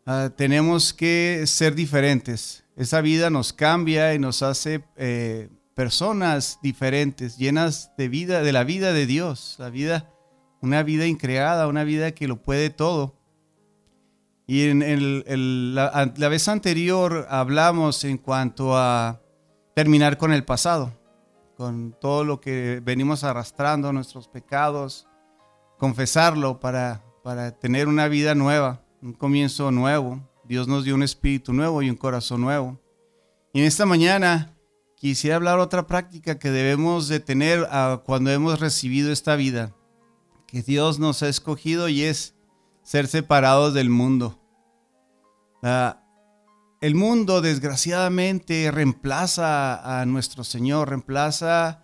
ah, 0.05 0.31
tenemos 0.35 0.91
que 0.91 1.43
ser 1.45 1.75
diferentes. 1.75 2.65
Esa 2.75 2.99
vida 2.99 3.29
nos 3.29 3.53
cambia 3.53 4.13
y 4.13 4.19
nos 4.19 4.43
hace 4.43 4.83
eh, 4.97 5.47
personas 5.75 6.59
diferentes, 6.61 7.37
llenas 7.37 7.93
de 7.97 8.09
vida, 8.09 8.43
de 8.43 8.51
la 8.51 8.65
vida 8.65 8.91
de 8.91 9.05
Dios, 9.05 9.55
la 9.59 9.69
vida, 9.69 10.11
una 10.59 10.83
vida 10.83 11.07
increada, 11.07 11.69
una 11.69 11.85
vida 11.85 12.11
que 12.11 12.27
lo 12.27 12.41
puede 12.41 12.69
todo. 12.69 13.15
Y 14.45 14.63
en 14.63 15.73
la, 15.73 16.11
la 16.17 16.27
vez 16.27 16.49
anterior 16.49 17.27
hablamos 17.29 18.03
en 18.03 18.17
cuanto 18.17 18.77
a 18.77 19.21
terminar 19.73 20.17
con 20.17 20.33
el 20.33 20.43
pasado 20.43 20.98
con 21.59 21.93
todo 21.99 22.23
lo 22.23 22.39
que 22.39 22.79
venimos 22.81 23.25
arrastrando, 23.25 23.91
nuestros 23.91 24.29
pecados, 24.29 25.09
confesarlo 25.77 26.61
para, 26.61 27.03
para 27.21 27.51
tener 27.51 27.89
una 27.89 28.07
vida 28.07 28.33
nueva, 28.33 28.81
un 29.01 29.11
comienzo 29.11 29.69
nuevo. 29.69 30.21
Dios 30.45 30.69
nos 30.69 30.85
dio 30.85 30.95
un 30.95 31.03
espíritu 31.03 31.51
nuevo 31.51 31.81
y 31.81 31.89
un 31.89 31.97
corazón 31.97 32.39
nuevo. 32.39 32.79
Y 33.51 33.59
en 33.59 33.65
esta 33.65 33.85
mañana 33.85 34.55
quisiera 34.95 35.35
hablar 35.35 35.59
otra 35.59 35.85
práctica 35.85 36.39
que 36.39 36.49
debemos 36.49 37.09
de 37.09 37.19
tener 37.19 37.67
ah, 37.71 38.03
cuando 38.05 38.31
hemos 38.31 38.61
recibido 38.61 39.11
esta 39.11 39.35
vida, 39.35 39.75
que 40.47 40.61
Dios 40.61 40.97
nos 40.97 41.23
ha 41.23 41.27
escogido 41.27 41.89
y 41.89 42.03
es 42.03 42.35
ser 42.83 43.05
separados 43.05 43.73
del 43.73 43.89
mundo. 43.89 44.39
Ah, 45.61 46.01
el 46.81 46.95
mundo 46.95 47.41
desgraciadamente 47.41 48.71
reemplaza 48.71 50.01
a 50.01 50.05
nuestro 50.05 50.43
Señor, 50.43 50.89
reemplaza 50.89 51.83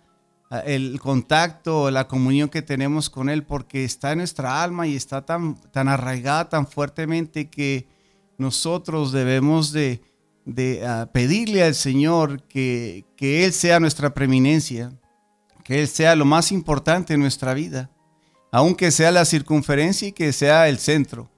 el 0.64 1.00
contacto, 1.00 1.90
la 1.90 2.06
comunión 2.06 2.48
que 2.48 2.62
tenemos 2.62 3.10
con 3.10 3.28
Él, 3.28 3.42
porque 3.42 3.84
está 3.84 4.12
en 4.12 4.18
nuestra 4.18 4.62
alma 4.62 4.86
y 4.86 4.94
está 4.94 5.22
tan, 5.22 5.56
tan 5.72 5.88
arraigada 5.88 6.48
tan 6.48 6.66
fuertemente 6.66 7.50
que 7.50 7.88
nosotros 8.38 9.12
debemos 9.12 9.72
de, 9.72 10.00
ah, 10.86 11.08
pedirle 11.12 11.64
al 11.64 11.74
Señor 11.74 12.42
que, 12.44 13.04
Él 13.18 13.52
sea 13.52 13.80
nuestra 13.80 14.14
preeminencia, 14.14 14.92
que 15.64 15.80
Él 15.82 15.88
sea 15.88 16.14
lo 16.14 16.24
más 16.24 16.52
importante 16.52 17.14
en 17.14 17.20
nuestra 17.20 17.54
vida, 17.54 17.90
aunque 18.52 18.90
sea 18.90 19.10
la 19.10 19.24
circunferencia 19.24 20.08
y 20.08 20.12
que 20.12 20.32
sea 20.32 20.68
el 20.68 20.78
centro. 20.78 21.30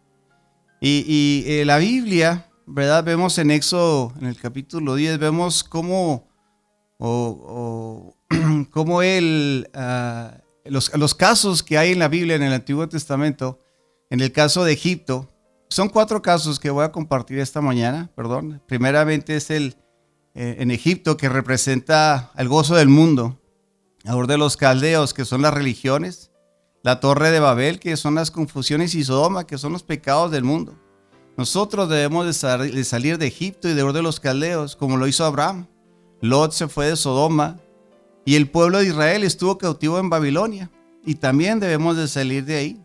Y, 0.80 1.44
eh, 1.46 1.64
la 1.64 1.78
Biblia 1.78 2.47
¿verdad? 2.68 3.04
Vemos 3.04 3.38
en 3.38 3.50
Éxodo, 3.50 4.12
en 4.20 4.26
el 4.26 4.36
capítulo 4.36 4.94
10, 4.94 5.18
vemos 5.18 5.64
cómo, 5.64 6.28
o, 6.98 8.14
cómo 8.70 9.02
él, 9.02 9.68
ah, 9.74 10.38
los, 10.64 10.94
los, 10.96 11.14
casos 11.14 11.62
que 11.62 11.78
hay 11.78 11.92
en 11.92 11.98
la 11.98 12.08
Biblia, 12.08 12.36
en 12.36 12.42
el 12.42 12.52
Antiguo 12.52 12.88
Testamento, 12.88 13.60
en 14.10 14.20
el 14.20 14.32
caso 14.32 14.64
de 14.64 14.72
Egipto, 14.72 15.28
son 15.70 15.88
cuatro 15.88 16.22
casos 16.22 16.60
que 16.60 16.70
voy 16.70 16.84
a 16.84 16.92
compartir 16.92 17.38
esta 17.38 17.60
mañana, 17.60 18.10
perdón. 18.14 18.62
Primeramente 18.66 19.36
es 19.36 19.50
el 19.50 19.76
eh, 20.34 20.56
en 20.60 20.70
Egipto 20.70 21.16
que 21.16 21.28
representa 21.28 22.30
el 22.36 22.48
gozo 22.48 22.76
del 22.76 22.88
mundo, 22.88 23.40
ahora 24.06 24.28
de 24.28 24.38
los 24.38 24.56
caldeos, 24.56 25.12
que 25.12 25.24
son 25.24 25.42
las 25.42 25.52
religiones, 25.52 26.30
la 26.82 27.00
torre 27.00 27.30
de 27.30 27.40
Babel, 27.40 27.80
que 27.80 27.96
son 27.96 28.14
las 28.14 28.30
confusiones, 28.30 28.94
y 28.94 29.04
Sodoma, 29.04 29.46
que 29.46 29.58
son 29.58 29.72
los 29.72 29.82
pecados 29.82 30.30
del 30.30 30.44
mundo. 30.44 30.78
Nosotros 31.38 31.88
debemos 31.88 32.26
de, 32.26 32.84
salir 32.84 33.16
de 33.16 33.28
Egipto 33.28 33.68
y 33.68 33.74
de 33.74 33.84
de 33.84 34.02
los 34.02 34.18
caldeos, 34.18 34.74
como 34.74 34.96
lo 34.96 35.06
hizo 35.06 35.24
Abraham. 35.24 35.68
Lot 36.20 36.50
se 36.50 36.66
fue 36.66 36.88
de 36.88 36.96
Sodoma 36.96 37.60
y 38.24 38.34
el 38.34 38.50
pueblo 38.50 38.78
de 38.78 38.88
Israel 38.88 39.22
estuvo 39.22 39.56
cautivo 39.56 40.00
en 40.00 40.10
Babilonia. 40.10 40.68
Y 41.06 41.14
también 41.14 41.60
debemos 41.60 41.96
de 41.96 42.08
salir 42.08 42.44
de 42.44 42.56
ahí. 42.56 42.82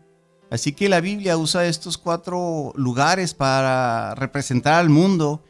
Así 0.52 0.70
que 0.70 0.88
la 0.88 1.00
Biblia 1.00 1.36
usa 1.36 1.66
estos 1.66 1.98
cuatro 1.98 2.72
lugares 2.76 3.34
para 3.34 4.14
representar 4.14 4.74
al 4.74 4.88
mundo 4.88 5.42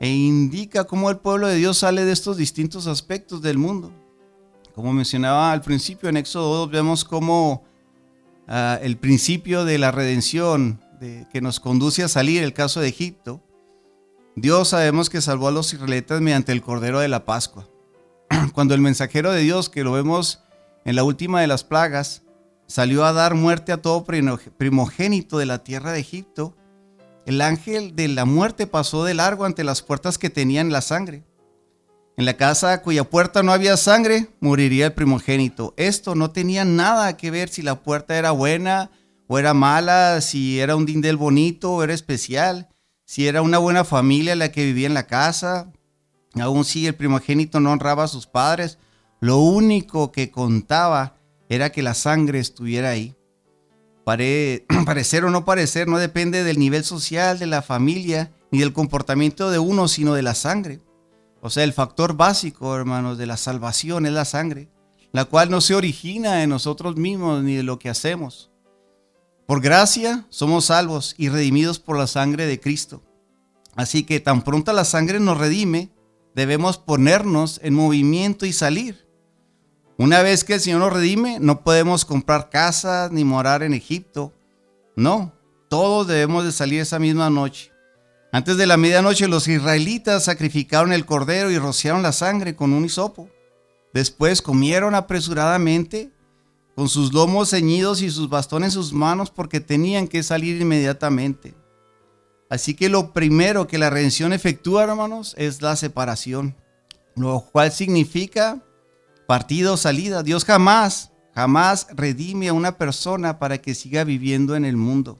e 0.00 0.08
indica 0.08 0.82
cómo 0.82 1.10
el 1.10 1.18
pueblo 1.18 1.46
de 1.46 1.54
Dios 1.54 1.78
sale 1.78 2.04
de 2.04 2.10
estos 2.10 2.36
distintos 2.36 2.88
aspectos 2.88 3.40
del 3.40 3.56
mundo. 3.56 3.92
Como 4.74 4.92
mencionaba 4.92 5.52
al 5.52 5.60
principio 5.60 6.08
en 6.08 6.16
Éxodo 6.16 6.66
2, 6.66 6.70
vemos 6.72 7.04
cómo 7.04 7.62
ah, 8.48 8.80
el 8.82 8.96
principio 8.96 9.64
de 9.64 9.78
la 9.78 9.92
redención 9.92 10.80
que 10.98 11.40
nos 11.40 11.60
conduce 11.60 12.02
a 12.02 12.08
salir, 12.08 12.42
el 12.42 12.52
caso 12.52 12.80
de 12.80 12.88
Egipto, 12.88 13.42
Dios 14.36 14.68
sabemos 14.68 15.10
que 15.10 15.20
salvó 15.20 15.48
a 15.48 15.52
los 15.52 15.72
israelitas 15.72 16.20
mediante 16.20 16.52
el 16.52 16.62
Cordero 16.62 17.00
de 17.00 17.08
la 17.08 17.24
Pascua. 17.24 17.68
Cuando 18.54 18.74
el 18.74 18.80
mensajero 18.80 19.32
de 19.32 19.40
Dios, 19.40 19.68
que 19.68 19.84
lo 19.84 19.92
vemos 19.92 20.42
en 20.84 20.96
la 20.96 21.04
última 21.04 21.40
de 21.40 21.46
las 21.46 21.64
plagas, 21.64 22.22
salió 22.66 23.04
a 23.04 23.12
dar 23.12 23.34
muerte 23.34 23.72
a 23.72 23.82
todo 23.82 24.04
primogénito 24.04 25.38
de 25.38 25.46
la 25.46 25.64
tierra 25.64 25.92
de 25.92 26.00
Egipto, 26.00 26.54
el 27.26 27.40
ángel 27.40 27.94
de 27.94 28.08
la 28.08 28.24
muerte 28.24 28.66
pasó 28.66 29.04
de 29.04 29.14
largo 29.14 29.44
ante 29.44 29.64
las 29.64 29.82
puertas 29.82 30.16
que 30.16 30.30
tenían 30.30 30.72
la 30.72 30.80
sangre. 30.80 31.24
En 32.16 32.24
la 32.24 32.36
casa 32.36 32.82
cuya 32.82 33.04
puerta 33.04 33.42
no 33.42 33.52
había 33.52 33.76
sangre, 33.76 34.28
moriría 34.40 34.86
el 34.86 34.92
primogénito. 34.94 35.74
Esto 35.76 36.14
no 36.14 36.30
tenía 36.30 36.64
nada 36.64 37.16
que 37.16 37.30
ver 37.30 37.48
si 37.48 37.62
la 37.62 37.82
puerta 37.82 38.16
era 38.16 38.30
buena 38.30 38.90
o 39.28 39.38
era 39.38 39.54
mala, 39.54 40.20
si 40.20 40.58
era 40.58 40.74
un 40.74 40.86
dindel 40.86 41.16
bonito 41.16 41.72
o 41.72 41.82
era 41.84 41.94
especial, 41.94 42.68
si 43.04 43.28
era 43.28 43.42
una 43.42 43.58
buena 43.58 43.84
familia 43.84 44.34
la 44.34 44.50
que 44.50 44.64
vivía 44.64 44.86
en 44.86 44.94
la 44.94 45.06
casa, 45.06 45.70
aún 46.40 46.64
si 46.64 46.86
el 46.86 46.94
primogénito 46.94 47.60
no 47.60 47.70
honraba 47.70 48.04
a 48.04 48.08
sus 48.08 48.26
padres, 48.26 48.78
lo 49.20 49.38
único 49.38 50.12
que 50.12 50.30
contaba 50.30 51.16
era 51.48 51.70
que 51.70 51.82
la 51.82 51.94
sangre 51.94 52.38
estuviera 52.38 52.90
ahí. 52.90 53.14
parecer 54.04 55.24
o 55.24 55.30
no 55.30 55.44
parecer 55.44 55.86
no 55.86 55.98
depende 55.98 56.42
del 56.42 56.58
nivel 56.58 56.82
social 56.82 57.38
de 57.38 57.46
la 57.46 57.60
familia 57.60 58.32
ni 58.50 58.60
del 58.60 58.72
comportamiento 58.72 59.50
de 59.50 59.58
uno, 59.58 59.88
sino 59.88 60.14
de 60.14 60.22
la 60.22 60.34
sangre. 60.34 60.80
O 61.42 61.50
sea, 61.50 61.64
el 61.64 61.74
factor 61.74 62.16
básico, 62.16 62.74
hermanos, 62.74 63.18
de 63.18 63.26
la 63.26 63.36
salvación 63.36 64.06
es 64.06 64.12
la 64.12 64.24
sangre, 64.24 64.70
la 65.12 65.26
cual 65.26 65.50
no 65.50 65.60
se 65.60 65.74
origina 65.74 66.36
de 66.36 66.46
nosotros 66.46 66.96
mismos 66.96 67.42
ni 67.42 67.54
de 67.54 67.62
lo 67.62 67.78
que 67.78 67.90
hacemos. 67.90 68.47
Por 69.48 69.62
gracia 69.62 70.26
somos 70.28 70.66
salvos 70.66 71.14
y 71.16 71.30
redimidos 71.30 71.78
por 71.78 71.96
la 71.96 72.06
sangre 72.06 72.44
de 72.44 72.60
Cristo. 72.60 73.02
Así 73.76 74.02
que 74.02 74.20
tan 74.20 74.42
pronto 74.44 74.74
la 74.74 74.84
sangre 74.84 75.20
nos 75.20 75.38
redime, 75.38 75.90
debemos 76.34 76.76
ponernos 76.76 77.58
en 77.62 77.72
movimiento 77.72 78.44
y 78.44 78.52
salir. 78.52 79.08
Una 79.96 80.20
vez 80.20 80.44
que 80.44 80.52
el 80.52 80.60
Señor 80.60 80.80
nos 80.80 80.92
redime, 80.92 81.38
no 81.40 81.64
podemos 81.64 82.04
comprar 82.04 82.50
casas 82.50 83.10
ni 83.10 83.24
morar 83.24 83.62
en 83.62 83.72
Egipto. 83.72 84.34
No, 84.96 85.32
Todos 85.70 86.06
debemos 86.06 86.44
de 86.44 86.52
salir 86.52 86.82
esa 86.82 86.98
misma 86.98 87.30
noche. 87.30 87.72
Antes 88.32 88.58
de 88.58 88.66
la 88.66 88.76
medianoche 88.76 89.28
los 89.28 89.48
israelitas 89.48 90.24
sacrificaron 90.24 90.92
el 90.92 91.06
cordero 91.06 91.50
y 91.50 91.56
rociaron 91.56 92.02
la 92.02 92.12
sangre 92.12 92.54
con 92.54 92.74
un 92.74 92.84
hisopo. 92.84 93.30
Después 93.94 94.42
comieron 94.42 94.94
apresuradamente 94.94 96.12
con 96.78 96.88
sus 96.88 97.12
lomos 97.12 97.50
ceñidos 97.50 98.02
y 98.02 98.08
sus 98.08 98.28
bastones 98.28 98.68
en 98.68 98.80
sus 98.80 98.92
manos 98.92 99.32
porque 99.32 99.58
tenían 99.58 100.06
que 100.06 100.22
salir 100.22 100.62
inmediatamente. 100.62 101.56
Así 102.48 102.74
que 102.74 102.88
lo 102.88 103.12
primero 103.12 103.66
que 103.66 103.78
la 103.78 103.90
redención 103.90 104.32
efectúa, 104.32 104.84
hermanos, 104.84 105.34
es 105.38 105.60
la 105.60 105.74
separación, 105.74 106.54
lo 107.16 107.40
cual 107.40 107.72
significa 107.72 108.62
partido 109.26 109.74
o 109.74 109.76
salida. 109.76 110.22
Dios 110.22 110.44
jamás, 110.44 111.10
jamás 111.34 111.88
redime 111.94 112.46
a 112.46 112.52
una 112.52 112.78
persona 112.78 113.40
para 113.40 113.58
que 113.58 113.74
siga 113.74 114.04
viviendo 114.04 114.54
en 114.54 114.64
el 114.64 114.76
mundo. 114.76 115.18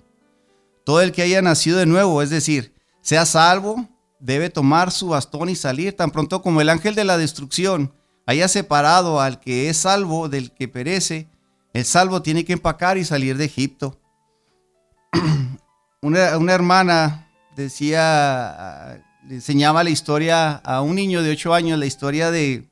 Todo 0.85 1.01
el 1.01 1.11
que 1.11 1.23
haya 1.23 1.43
nacido 1.43 1.79
de 1.79 1.87
nuevo, 1.87 2.23
es 2.23 2.31
decir, 2.31 2.73
sea 3.03 3.27
salvo, 3.27 3.89
debe 4.21 4.49
tomar 4.49 4.93
su 4.93 5.09
bastón 5.09 5.49
y 5.49 5.57
salir 5.57 5.97
tan 5.97 6.13
pronto 6.13 6.41
como 6.41 6.61
el 6.61 6.69
ángel 6.69 6.95
de 6.95 7.03
la 7.03 7.19
destrucción 7.19 7.93
haya 8.27 8.47
separado 8.47 9.21
al 9.21 9.41
que 9.41 9.69
es 9.69 9.79
salvo 9.79 10.29
del 10.29 10.53
que 10.53 10.69
perece 10.69 11.29
el 11.73 11.85
salvo 11.85 12.23
tiene 12.23 12.45
que 12.45 12.55
empacar 12.55 12.99
y 12.99 13.05
salir 13.05 13.37
de 13.37 13.45
Egipto. 13.45 14.01
una, 16.01 16.53
hermana 16.53 17.31
decía, 17.57 19.03
le 19.27 19.37
enseñaba 19.37 19.85
la 19.85 19.91
historia 19.91 20.53
a 20.57 20.81
un 20.81 20.97
niño 20.97 21.23
de 21.23 21.31
8 21.33 21.55
años, 21.55 21.79
la 21.79 21.87
historia 21.87 22.31
de, 22.31 22.69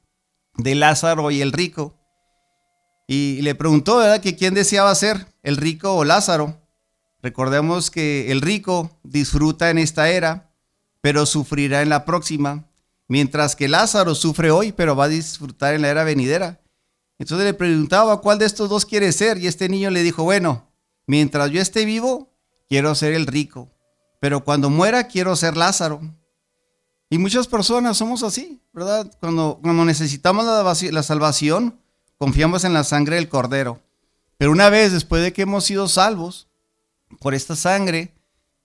de 0.56 0.74
Lázaro 0.74 1.30
y 1.30 1.40
el 1.40 1.52
rico. 1.52 1.94
Y 3.06 3.40
le 3.42 3.54
preguntó, 3.54 3.98
¿verdad?, 3.98 4.20
que 4.20 4.36
quién 4.36 4.54
deseaba 4.54 4.94
ser, 4.94 5.26
el 5.42 5.56
rico 5.56 5.94
o 5.94 6.04
Lázaro. 6.04 6.60
Recordemos 7.22 7.90
que 7.90 8.32
el 8.32 8.40
rico 8.40 8.98
disfruta 9.02 9.70
en 9.70 9.78
esta 9.78 10.08
era, 10.08 10.50
pero 11.00 11.26
sufrirá 11.26 11.82
en 11.82 11.88
la 11.88 12.04
próxima, 12.04 12.64
mientras 13.08 13.54
que 13.54 13.68
Lázaro 13.68 14.14
sufre 14.14 14.50
hoy, 14.50 14.72
pero 14.72 14.96
va 14.96 15.04
a 15.04 15.08
disfrutar 15.08 15.74
en 15.74 15.82
la 15.82 15.88
era 15.88 16.04
venidera. 16.04 16.60
Entonces 17.18 17.46
le 17.46 17.54
preguntaba 17.54 18.20
cuál 18.20 18.38
de 18.38 18.46
estos 18.46 18.68
dos 18.68 18.84
quiere 18.84 19.10
ser 19.12 19.38
y 19.38 19.46
este 19.46 19.68
niño 19.68 19.90
le 19.90 20.02
dijo, 20.02 20.22
bueno, 20.22 20.70
mientras 21.06 21.50
yo 21.50 21.60
esté 21.60 21.84
vivo, 21.84 22.32
quiero 22.68 22.94
ser 22.94 23.14
el 23.14 23.26
rico, 23.26 23.70
pero 24.20 24.44
cuando 24.44 24.70
muera 24.70 25.08
quiero 25.08 25.34
ser 25.36 25.56
Lázaro. 25.56 26.00
Y 27.08 27.18
muchas 27.18 27.46
personas 27.46 27.96
somos 27.96 28.22
así, 28.22 28.60
¿verdad? 28.72 29.10
Cuando, 29.20 29.60
cuando 29.62 29.84
necesitamos 29.84 30.44
la, 30.44 30.90
la 30.90 31.02
salvación, 31.02 31.80
confiamos 32.18 32.64
en 32.64 32.72
la 32.72 32.84
sangre 32.84 33.16
del 33.16 33.28
cordero. 33.28 33.80
Pero 34.38 34.50
una 34.50 34.68
vez 34.70 34.92
después 34.92 35.22
de 35.22 35.32
que 35.32 35.42
hemos 35.42 35.64
sido 35.64 35.88
salvos 35.88 36.48
por 37.20 37.34
esta 37.34 37.56
sangre, 37.56 38.14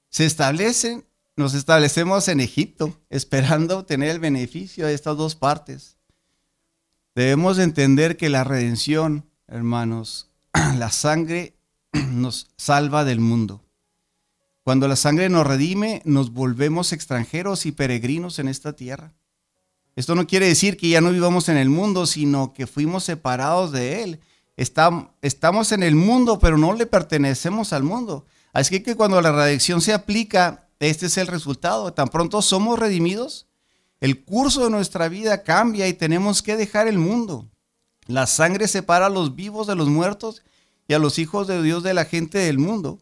se 0.09 0.25
establecen, 0.25 1.06
nos 1.38 1.53
establecemos 1.53 2.27
en 2.27 2.42
Egipto, 2.42 2.98
esperando 3.09 3.86
tener 3.86 4.09
el 4.09 4.19
beneficio 4.19 4.88
de 4.88 4.94
estas 4.94 5.15
dos 5.15 5.36
partes. 5.36 5.98
Debemos 7.13 7.59
entender 7.59 8.15
que 8.15 8.29
la 8.29 8.43
redención, 8.43 9.25
hermanos, 9.47 10.29
la 10.77 10.91
sangre 10.91 11.55
nos 11.93 12.47
salva 12.57 13.03
del 13.03 13.19
mundo. 13.19 13.61
Cuando 14.63 14.87
la 14.87 14.95
sangre 14.95 15.27
nos 15.29 15.45
redime, 15.45 16.01
nos 16.05 16.31
volvemos 16.31 16.93
extranjeros 16.93 17.65
y 17.65 17.71
peregrinos 17.71 18.39
en 18.39 18.47
esta 18.47 18.73
tierra. 18.73 19.13
Esto 19.95 20.15
no 20.15 20.27
quiere 20.27 20.47
decir 20.47 20.77
que 20.77 20.89
ya 20.89 21.01
no 21.01 21.11
vivamos 21.11 21.49
en 21.49 21.57
el 21.57 21.69
mundo, 21.69 22.05
sino 22.05 22.53
que 22.53 22.67
fuimos 22.67 23.03
separados 23.03 23.71
de 23.71 24.03
él. 24.03 24.19
Estamos 24.55 25.71
en 25.71 25.83
el 25.83 25.95
mundo, 25.95 26.39
pero 26.39 26.57
no 26.57 26.73
le 26.73 26.85
pertenecemos 26.85 27.73
al 27.73 27.83
mundo. 27.83 28.25
Así 28.53 28.81
que 28.81 28.95
cuando 28.95 29.21
la 29.21 29.31
redención 29.31 29.81
se 29.81 29.93
aplica, 29.93 30.69
este 30.79 31.07
es 31.07 31.17
el 31.17 31.27
resultado. 31.27 31.91
Tan 31.93 32.07
pronto 32.07 32.41
somos 32.41 32.79
redimidos, 32.79 33.47
el 34.01 34.24
curso 34.25 34.63
de 34.63 34.71
nuestra 34.71 35.07
vida 35.09 35.44
cambia 35.44 35.88
y 35.88 35.94
tenemos 35.94 36.42
que 36.42 36.57
dejar 36.57 36.88
el 36.88 36.98
mundo. 36.98 37.50
La 38.07 38.25
sangre 38.25 38.68
separa 38.68 39.06
a 39.06 39.09
los 39.12 39.36
vivos 39.36 39.68
de 39.68 39.75
los 39.75 39.88
muertos 39.88 40.42
y 40.88 40.95
a 40.95 41.00
los 41.00 41.19
hijos 41.19 41.48
de 41.48 41.62
Dios 41.62 41.83
de 41.83 41.94
la 41.94 42.06
gente 42.06 42.39
del 42.39 42.57
mundo. 42.57 43.00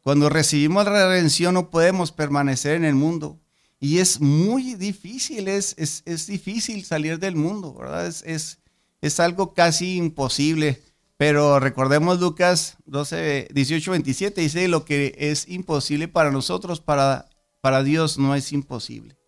Cuando 0.00 0.30
recibimos 0.30 0.86
la 0.86 1.08
redención 1.08 1.52
no 1.54 1.68
podemos 1.68 2.10
permanecer 2.10 2.74
en 2.74 2.86
el 2.86 2.94
mundo. 2.94 3.38
Y 3.78 3.98
es 3.98 4.20
muy 4.20 4.74
difícil, 4.74 5.46
es, 5.46 5.74
es, 5.76 6.26
difícil 6.26 6.84
salir 6.84 7.18
del 7.18 7.36
mundo, 7.36 7.74
¿verdad? 7.74 8.06
Es, 8.06 8.22
es, 8.26 8.58
es, 9.02 9.20
algo 9.20 9.52
casi 9.52 9.96
imposible. 9.96 10.82
Pero 11.18 11.60
recordemos 11.60 12.18
Lucas 12.18 12.78
12, 12.86 13.48
18, 13.52 13.90
27, 13.90 14.40
dice 14.40 14.68
lo 14.68 14.86
que 14.86 15.14
es 15.18 15.46
imposible 15.48 16.08
para 16.08 16.30
nosotros, 16.30 16.80
para, 16.80 17.28
para 17.60 17.82
Dios 17.82 18.18
no 18.18 18.34
es 18.34 18.52
imposible. 18.52 19.19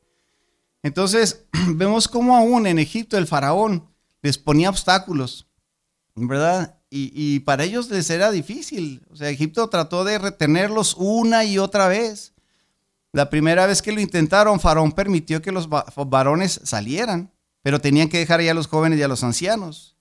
Entonces, 0.82 1.44
vemos 1.68 2.08
cómo 2.08 2.36
aún 2.36 2.66
en 2.66 2.78
Egipto 2.78 3.16
el 3.16 3.26
faraón 3.26 3.88
les 4.22 4.38
ponía 4.38 4.70
obstáculos, 4.70 5.46
¿verdad? 6.14 6.78
Y, 6.94 7.40
para 7.40 7.64
ellos 7.64 7.88
les 7.88 8.10
era 8.10 8.30
difícil. 8.30 9.00
O 9.10 9.16
sea, 9.16 9.30
Egipto 9.30 9.66
trató 9.70 10.04
de 10.04 10.18
retenerlos 10.18 10.94
una 10.98 11.42
y 11.42 11.56
otra 11.56 11.88
vez. 11.88 12.34
La 13.12 13.30
primera 13.30 13.66
vez 13.66 13.80
que 13.80 13.92
lo 13.92 14.00
intentaron, 14.00 14.60
Faraón 14.60 14.92
permitió 14.92 15.40
que 15.40 15.52
los 15.52 15.70
varones 15.70 16.60
salieran, 16.64 17.32
pero 17.62 17.80
tenían 17.80 18.10
que 18.10 18.18
dejar 18.18 18.42
ya 18.42 18.50
a 18.50 18.54
los 18.54 18.66
jóvenes 18.66 18.98
y 18.98 19.02
a 19.02 19.08
los 19.08 19.24
ancianos. 19.24 19.96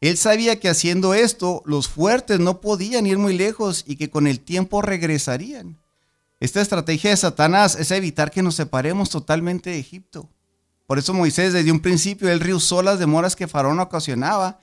Él 0.00 0.16
sabía 0.16 0.58
que 0.58 0.68
haciendo 0.68 1.14
esto, 1.14 1.62
los 1.66 1.86
fuertes 1.86 2.40
no 2.40 2.60
podían 2.60 3.06
ir 3.06 3.16
muy 3.16 3.38
lejos 3.38 3.84
y 3.86 3.94
que 3.94 4.10
con 4.10 4.26
el 4.26 4.40
tiempo 4.40 4.82
regresarían. 4.82 5.78
Esta 6.44 6.60
estrategia 6.60 7.08
de 7.08 7.16
Satanás 7.16 7.74
es 7.74 7.90
evitar 7.90 8.30
que 8.30 8.42
nos 8.42 8.56
separemos 8.56 9.08
totalmente 9.08 9.70
de 9.70 9.78
Egipto. 9.78 10.28
Por 10.86 10.98
eso 10.98 11.14
Moisés 11.14 11.54
desde 11.54 11.72
un 11.72 11.80
principio 11.80 12.28
él 12.28 12.38
rehusó 12.38 12.82
las 12.82 12.98
demoras 12.98 13.34
que 13.34 13.48
Faraón 13.48 13.80
ocasionaba. 13.80 14.60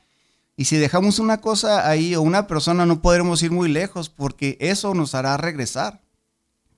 Y 0.55 0.65
si 0.65 0.77
dejamos 0.77 1.17
una 1.17 1.41
cosa 1.41 1.89
ahí 1.89 2.13
o 2.13 2.21
una 2.21 2.45
persona 2.45 2.85
no 2.85 3.01
podremos 3.01 3.41
ir 3.41 3.49
muy 3.49 3.67
lejos 3.67 4.09
porque 4.09 4.59
eso 4.61 4.93
nos 4.93 5.15
hará 5.15 5.35
regresar. 5.37 6.03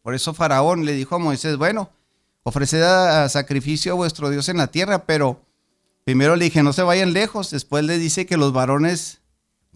Por 0.03 0.15
eso 0.15 0.33
Faraón 0.33 0.85
le 0.85 0.93
dijo 0.93 1.15
a 1.15 1.19
Moisés, 1.19 1.57
bueno, 1.57 1.89
ofreced 2.43 2.81
sacrificio 3.27 3.91
a 3.91 3.95
vuestro 3.95 4.29
Dios 4.29 4.47
en 4.47 4.55
la 4.55 4.67
tierra, 4.67 5.05
pero 5.05 5.41
primero 6.05 6.37
le 6.37 6.45
dije, 6.45 6.63
no 6.63 6.71
se 6.71 6.81
vayan 6.81 7.11
lejos. 7.11 7.49
Después 7.51 7.83
le 7.83 7.97
dice 7.97 8.25
que 8.25 8.37
los 8.37 8.53
varones 8.53 9.19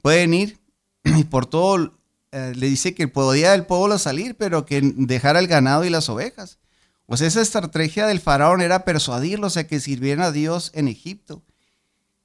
pueden 0.01 0.33
ir 0.33 0.62
y 1.03 1.25
por 1.25 1.47
todo 1.47 1.96
eh, 2.31 2.53
le 2.56 2.68
dice 2.68 2.94
que 2.94 3.07
podía 3.07 3.53
el 3.53 3.65
pueblo 3.65 3.97
salir, 3.97 4.35
pero 4.35 4.65
que 4.65 4.81
dejara 4.81 5.39
el 5.39 5.48
ganado 5.48 5.86
y 5.86 5.89
las 5.89 6.10
ovejas. 6.10 6.60
Pues 7.05 7.22
esa 7.22 7.41
estrategia 7.41 8.05
del 8.05 8.19
faraón 8.19 8.62
era 8.62 8.84
persuadirlos 8.84 9.55
a 9.55 9.65
que 9.65 9.79
sirvieran 9.79 10.25
a 10.25 10.31
Dios 10.31 10.72
en 10.74 10.88
Egipto. 10.89 11.43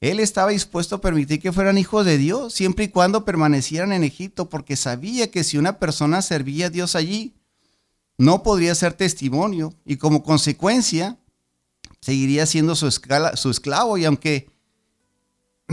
Él 0.01 0.19
estaba 0.19 0.51
dispuesto 0.51 0.97
a 0.97 1.01
permitir 1.01 1.41
que 1.41 1.53
fueran 1.53 1.79
hijos 1.79 2.05
de 2.05 2.19
Dios, 2.19 2.53
siempre 2.53 2.87
y 2.87 2.89
cuando 2.89 3.25
permanecieran 3.25 3.93
en 3.93 4.03
Egipto, 4.03 4.49
porque 4.49 4.75
sabía 4.75 5.31
que 5.31 5.45
si 5.45 5.59
una 5.59 5.79
persona 5.79 6.21
servía 6.23 6.67
a 6.67 6.71
Dios 6.71 6.97
allí, 6.97 7.37
no 8.19 8.43
podría 8.43 8.75
ser 8.75 8.95
testimonio 8.95 9.73
y 9.85 9.97
como 9.97 10.25
consecuencia 10.25 11.19
seguiría 12.01 12.47
siendo 12.47 12.75
su, 12.75 12.91
su 12.91 13.51
esclavo 13.51 13.97
y 13.97 14.05
aunque 14.05 14.52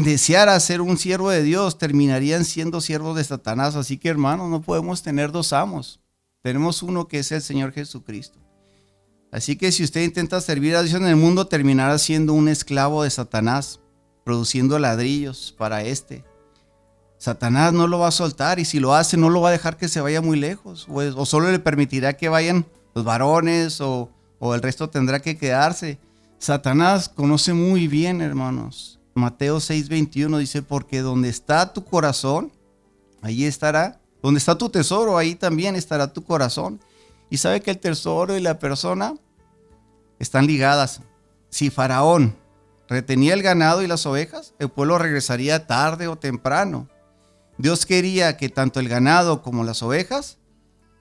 deseara 0.04 0.60
ser 0.60 0.82
un 0.82 0.98
siervo 0.98 1.30
de 1.30 1.44
Dios, 1.44 1.78
terminarían 1.78 2.46
siendo 2.46 2.82
siervos 2.82 3.16
de 3.16 3.24
Satanás. 3.24 3.76
Así 3.76 3.98
que 3.98 4.10
hermanos, 4.10 4.50
no 4.50 4.62
podemos 4.62 5.02
tener 5.04 5.32
dos 5.32 5.54
amos. 5.54 6.00
Tenemos 6.42 6.84
uno 6.84 7.08
que 7.08 7.20
es 7.20 7.32
el 7.32 7.42
Señor 7.42 7.72
Jesucristo. 7.74 8.40
Así 9.32 9.56
que 9.56 9.72
si 9.72 9.84
usted 9.84 10.02
intenta 10.02 10.42
servir 10.42 10.76
a 10.76 10.82
Dios 10.82 10.96
en 10.96 11.08
el 11.08 11.16
mundo, 11.16 11.48
terminará 11.48 11.98
siendo 11.98 12.34
un 12.34 12.48
esclavo 12.48 13.04
de 13.04 13.10
Satanás, 13.10 13.80
produciendo 14.24 14.80
ladrillos 14.80 15.54
para 15.58 15.84
este. 15.84 16.24
Satanás 17.18 17.74
no 17.74 17.88
lo 17.88 18.00
va 18.00 18.08
a 18.08 18.12
soltar 18.12 18.60
y 18.60 18.66
si 18.66 18.80
lo 18.80 18.96
hace 18.96 19.18
no 19.18 19.30
lo 19.30 19.42
va 19.42 19.50
a 19.50 19.52
dejar 19.52 19.76
que 19.76 19.90
se 19.90 20.00
vaya 20.00 20.22
muy 20.22 20.40
lejos 20.40 20.88
o, 20.90 21.26
solo 21.26 21.52
le 21.52 21.60
permitirá 21.60 22.14
que 22.14 22.30
vayan 22.30 22.66
los 22.96 23.04
varones 23.04 23.82
o, 23.82 24.10
o 24.40 24.56
el 24.56 24.62
resto 24.62 24.90
tendrá 24.90 25.22
que 25.22 25.38
quedarse. 25.38 26.00
Satanás 26.38 27.10
conoce 27.10 27.54
muy 27.54 27.90
bien, 27.90 28.22
hermanos, 28.22 28.99
Mateo 29.20 29.58
6:21 29.58 30.38
dice, 30.40 30.62
porque 30.62 31.02
donde 31.02 31.30
está 31.30 31.74
tu 31.74 31.86
corazón, 31.86 32.52
ahí 33.22 33.46
estará. 33.46 34.00
Donde 34.22 34.40
está 34.40 34.58
tu 34.58 34.70
tesoro, 34.70 35.18
ahí 35.18 35.36
también 35.36 35.76
estará 35.76 36.12
tu 36.12 36.24
corazón. 36.24 36.82
Y 37.30 37.38
sabe 37.38 37.62
que 37.62 37.72
el 37.72 37.80
tesoro 37.80 38.36
y 38.36 38.42
la 38.42 38.60
persona 38.60 39.14
están 40.18 40.48
ligadas. 40.48 41.02
Si 41.50 41.70
Faraón 41.70 42.36
retenía 42.88 43.34
el 43.34 43.44
ganado 43.44 43.82
y 43.82 43.88
las 43.88 44.06
ovejas, 44.06 44.54
el 44.60 44.70
pueblo 44.70 44.98
regresaría 44.98 45.68
tarde 45.68 46.08
o 46.08 46.18
temprano. 46.18 46.90
Dios 47.58 47.86
quería 47.86 48.38
que 48.38 48.50
tanto 48.50 48.80
el 48.80 48.90
ganado 48.90 49.42
como 49.42 49.64
las 49.64 49.84
ovejas 49.84 50.38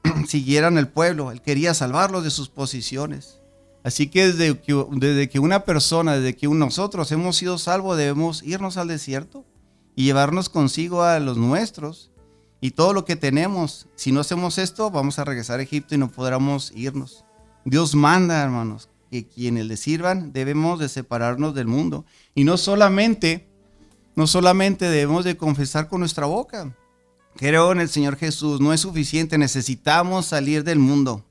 siguieran 0.29 0.79
el 0.79 0.89
pueblo. 0.89 1.31
Él 1.31 1.41
quería 1.41 1.75
salvarlos 1.75 2.25
de 2.25 2.31
sus 2.31 2.49
posiciones. 2.49 3.38
Así 3.85 4.09
que 4.09 4.33
desde, 4.33 4.59
que 4.59 4.85
desde 4.93 5.29
que 5.29 5.39
una 5.39 5.65
persona, 5.65 6.17
desde 6.17 6.37
que 6.37 6.49
nosotros 6.49 7.11
hemos 7.13 7.37
sido 7.37 7.59
salvos, 7.59 7.97
debemos 7.97 8.43
irnos 8.43 8.77
al 8.77 8.89
desierto 8.89 9.45
y 9.95 10.05
llevarnos 10.05 10.49
consigo 10.49 11.03
a 11.03 11.19
los 11.21 11.37
nuestros 11.37 12.11
y 12.61 12.73
todo 12.73 12.93
lo 12.93 13.05
que 13.05 13.17
tenemos. 13.17 13.87
Si 13.95 14.13
no 14.13 14.21
hacemos 14.21 14.59
esto, 14.59 14.91
vamos 14.91 15.19
a 15.19 15.25
regresar 15.25 15.61
a 15.61 15.63
Egipto 15.63 15.95
y 15.95 15.99
no 15.99 16.11
podremos 16.11 16.73
irnos. 16.75 17.25
Dios 17.65 17.95
manda, 17.95 18.43
hermanos, 18.43 18.89
que 19.11 19.27
quienes 19.27 19.67
le 19.67 19.77
sirvan 19.77 20.33
debemos 20.33 20.79
de 20.79 20.89
separarnos 20.89 21.55
del 21.55 21.67
mundo. 21.67 22.05
Y 22.35 22.45
no 22.45 22.57
solamente, 22.57 23.49
no 24.17 24.27
solamente 24.27 24.87
debemos 24.87 25.25
de 25.25 25.37
confesar 25.37 25.89
con 25.89 26.01
nuestra 26.01 26.27
boca. 26.27 26.75
Creo 27.37 27.73
en 27.73 27.81
el 27.81 27.89
Señor 27.89 28.17
Jesús, 28.17 28.61
no 28.61 28.73
es 28.73 28.81
suficiente, 28.81 29.39
necesitamos 29.39 30.27
salir 30.27 30.65
del 30.65 30.79
mundo. 30.79 31.25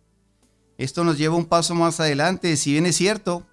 Esto 0.77 1.03
nos 1.03 1.17
lleva 1.17 1.35
un 1.35 1.45
paso 1.45 1.73
más 1.75 1.99
adelante. 1.99 2.55
Si 2.57 2.71
bien 2.71 2.85
es 2.85 2.95
cierto, 2.95 3.45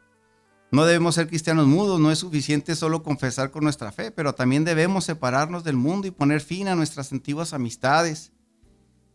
no 0.71 0.85
debemos 0.85 1.15
ser 1.15 1.29
cristianos 1.29 1.67
mudos, 1.67 2.01
no 2.01 2.11
es 2.11 2.19
suficiente 2.19 2.75
solo 2.75 3.03
confesar 3.03 3.51
con 3.51 3.65
nuestra 3.65 3.93
fe, 3.93 4.11
pero 4.11 4.35
también 4.35 4.65
debemos 4.65 5.05
separarnos 5.05 5.65
del 5.65 5.77
mundo 5.77 6.07
y 6.07 6.11
poner 6.11 6.41
fin 6.41 6.69
a 6.69 6.75
nuestras 6.75 7.13
antiguas 7.13 7.53
amistades, 7.53 8.33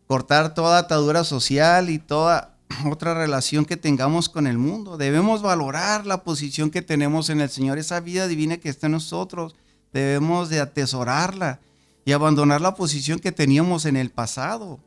cortar 0.08 0.54
toda 0.54 0.80
atadura 0.80 1.24
social 1.24 1.90
y 1.90 2.00
toda 2.00 2.58
otra 2.90 3.14
relación 3.14 3.66
que 3.66 3.78
tengamos 3.78 4.30
con 4.30 4.48
el 4.48 4.58
mundo. 4.58 4.98
Debemos 4.98 5.42
valorar 5.42 6.06
la 6.06 6.24
posición 6.24 6.72
que 6.72 6.82
tenemos 6.82 7.30
en 7.30 7.42
el 7.42 7.50
Señor, 7.50 7.78
esa 7.78 8.00
vida 8.00 8.28
divina 8.28 8.58
que 8.58 8.70
está 8.70 8.88
en 8.88 8.94
nosotros. 8.94 9.56
Debemos 9.92 10.50
de 10.50 10.62
atesorarla 10.62 11.60
y 12.06 12.14
abandonar 12.14 12.62
la 12.62 12.76
posición 12.76 13.20
que 13.20 13.32
teníamos 13.32 13.86
en 13.86 13.98
el 13.98 14.12
pasado. 14.12 14.80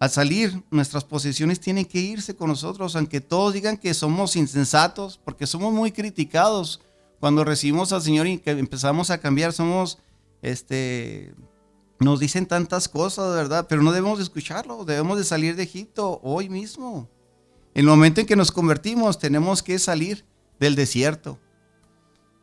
Al 0.00 0.08
salir, 0.08 0.64
nuestras 0.70 1.04
posesiones 1.04 1.60
tienen 1.60 1.84
que 1.84 2.00
irse 2.00 2.34
con 2.34 2.48
nosotros, 2.48 2.96
aunque 2.96 3.20
todos 3.20 3.52
digan 3.52 3.76
que 3.76 3.92
somos 3.92 4.34
insensatos, 4.34 5.20
porque 5.22 5.46
somos 5.46 5.74
muy 5.74 5.92
criticados 5.92 6.80
cuando 7.20 7.44
recibimos 7.44 7.92
al 7.92 8.00
Señor 8.00 8.26
y 8.26 8.38
que 8.38 8.52
empezamos 8.52 9.10
a 9.10 9.18
cambiar, 9.18 9.52
somos, 9.52 9.98
este, 10.40 11.34
nos 11.98 12.18
dicen 12.18 12.46
tantas 12.46 12.88
cosas, 12.88 13.34
¿verdad? 13.34 13.66
Pero 13.68 13.82
no 13.82 13.92
debemos 13.92 14.16
de 14.16 14.24
escucharlo, 14.24 14.86
debemos 14.86 15.18
de 15.18 15.24
salir 15.24 15.54
de 15.54 15.64
Egipto 15.64 16.18
hoy 16.22 16.48
mismo. 16.48 17.06
En 17.74 17.82
el 17.82 17.86
momento 17.86 18.22
en 18.22 18.26
que 18.26 18.36
nos 18.36 18.50
convertimos, 18.50 19.18
tenemos 19.18 19.62
que 19.62 19.78
salir 19.78 20.24
del 20.58 20.76
desierto. 20.76 21.38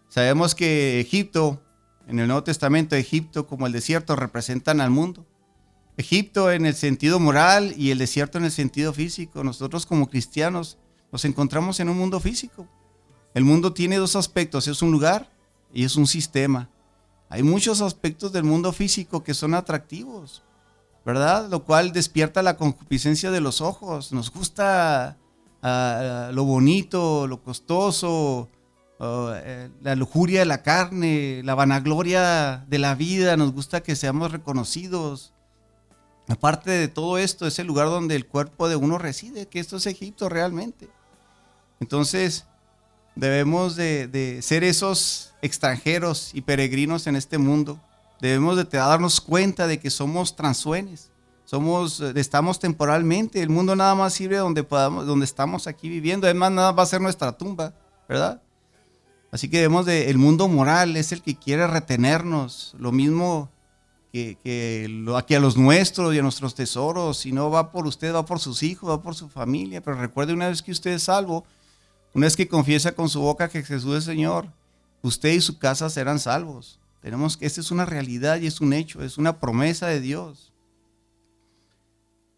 Sabemos 0.09 0.53
que 0.53 0.99
Egipto, 0.99 1.59
en 2.07 2.19
el 2.19 2.27
Nuevo 2.27 2.43
Testamento, 2.43 2.95
Egipto 2.95 3.47
como 3.47 3.65
el 3.65 3.73
desierto 3.73 4.15
representan 4.15 4.79
al 4.79 4.91
mundo. 4.91 5.25
Egipto 5.97 6.51
en 6.51 6.67
el 6.67 6.75
sentido 6.75 7.19
moral 7.19 7.73
y 7.75 7.89
el 7.89 7.97
desierto 7.97 8.37
en 8.37 8.45
el 8.45 8.51
sentido 8.51 8.93
físico. 8.93 9.43
Nosotros 9.43 9.87
como 9.87 10.07
cristianos 10.07 10.77
nos 11.11 11.25
encontramos 11.25 11.79
en 11.79 11.89
un 11.89 11.97
mundo 11.97 12.19
físico. 12.19 12.67
El 13.33 13.43
mundo 13.43 13.73
tiene 13.73 13.97
dos 13.97 14.15
aspectos, 14.15 14.67
es 14.67 14.81
un 14.83 14.91
lugar 14.91 15.31
y 15.73 15.83
es 15.83 15.95
un 15.95 16.05
sistema. 16.05 16.69
Hay 17.29 17.43
muchos 17.43 17.81
aspectos 17.81 18.31
del 18.31 18.43
mundo 18.43 18.71
físico 18.71 19.23
que 19.23 19.33
son 19.33 19.53
atractivos, 19.53 20.43
¿verdad? 21.03 21.49
Lo 21.49 21.63
cual 21.63 21.91
despierta 21.91 22.41
la 22.41 22.57
concupiscencia 22.57 23.31
de 23.31 23.41
los 23.41 23.59
ojos. 23.59 24.13
Nos 24.13 24.31
gusta 24.31 25.17
ah, 25.61 26.29
lo 26.31 26.45
bonito, 26.45 27.27
lo 27.27 27.41
costoso, 27.41 28.49
ah, 28.99 29.33
eh, 29.43 29.69
la 29.81 29.95
lujuria 29.95 30.41
de 30.41 30.45
la 30.45 30.61
carne, 30.61 31.41
la 31.43 31.55
vanagloria 31.55 32.65
de 32.67 32.77
la 32.77 32.93
vida. 32.93 33.35
Nos 33.35 33.51
gusta 33.51 33.81
que 33.81 33.95
seamos 33.95 34.31
reconocidos. 34.31 35.33
Aparte 36.27 36.71
de 36.71 36.87
todo 36.87 37.17
esto, 37.17 37.47
es 37.47 37.57
el 37.59 37.67
lugar 37.67 37.87
donde 37.87 38.15
el 38.15 38.25
cuerpo 38.25 38.67
de 38.67 38.75
uno 38.75 38.97
reside, 38.97 39.47
que 39.47 39.59
esto 39.59 39.77
es 39.77 39.85
Egipto 39.85 40.27
realmente. 40.27 40.89
Entonces, 41.79 42.45
debemos 43.15 43.75
de, 43.75 44.39
ser 44.41 44.63
esos 44.63 45.33
extranjeros 45.41 46.31
y 46.33 46.41
peregrinos 46.41 47.07
en 47.07 47.15
este 47.15 47.37
mundo. 47.37 47.79
Debemos 48.19 48.57
de 48.57 48.65
darnos 48.65 49.21
cuenta 49.21 49.67
de 49.67 49.79
que 49.79 49.89
somos 49.89 50.35
transuenes. 50.35 51.11
Somos, 51.45 52.01
estamos 52.01 52.59
temporalmente. 52.59 53.41
El 53.41 53.49
mundo 53.49 53.75
nada 53.75 53.95
más 53.95 54.13
sirve 54.13 54.37
donde, 54.37 54.63
donde 54.63 55.25
estamos 55.25 55.67
aquí 55.67 55.87
viviendo. 55.87 56.27
Además, 56.27 56.51
nada 56.51 56.71
va 56.73 56.83
a 56.83 56.87
ser 56.87 56.99
nuestra 56.99 57.31
tumba, 57.31 57.73
¿verdad? 58.09 58.41
Así 59.31 59.49
que 59.49 59.57
debemos 59.57 59.85
de, 59.85 60.09
el 60.09 60.17
mundo 60.17 60.47
moral 60.47 60.97
es 60.97 61.11
el 61.11 61.21
que 61.21 61.35
quiere 61.35 61.67
retenernos. 61.67 62.75
Lo 62.79 62.91
mismo 62.91 63.49
que, 64.43 65.03
aquí 65.15 65.35
a 65.35 65.39
los 65.39 65.57
nuestros 65.57 66.13
y 66.13 66.19
a 66.19 66.21
nuestros 66.21 66.55
tesoros, 66.55 67.17
si 67.17 67.31
no 67.31 67.49
va 67.49 67.71
por 67.71 67.85
usted, 67.85 68.13
va 68.13 68.25
por 68.25 68.39
sus 68.39 68.63
hijos, 68.63 68.89
va 68.89 69.01
por 69.01 69.15
su 69.15 69.29
familia, 69.29 69.81
pero 69.81 69.97
recuerde 69.97 70.33
una 70.33 70.47
vez 70.47 70.61
que 70.61 70.71
usted 70.71 70.91
es 70.91 71.03
salvo, 71.03 71.45
una 72.13 72.25
vez 72.25 72.35
que 72.35 72.47
confiesa 72.47 72.93
con 72.93 73.09
su 73.09 73.21
boca 73.21 73.49
que 73.49 73.63
Jesús 73.63 73.97
es 73.97 74.03
Señor, 74.03 74.51
usted 75.01 75.33
y 75.33 75.41
su 75.41 75.57
casa 75.57 75.89
serán 75.89 76.19
salvos. 76.19 76.79
Tenemos 77.01 77.37
que, 77.37 77.45
esta 77.45 77.61
es 77.61 77.71
una 77.71 77.85
realidad 77.85 78.39
y 78.39 78.47
es 78.47 78.59
un 78.59 78.73
hecho, 78.73 79.03
es 79.03 79.17
una 79.17 79.39
promesa 79.39 79.87
de 79.87 80.01
Dios. 80.01 80.51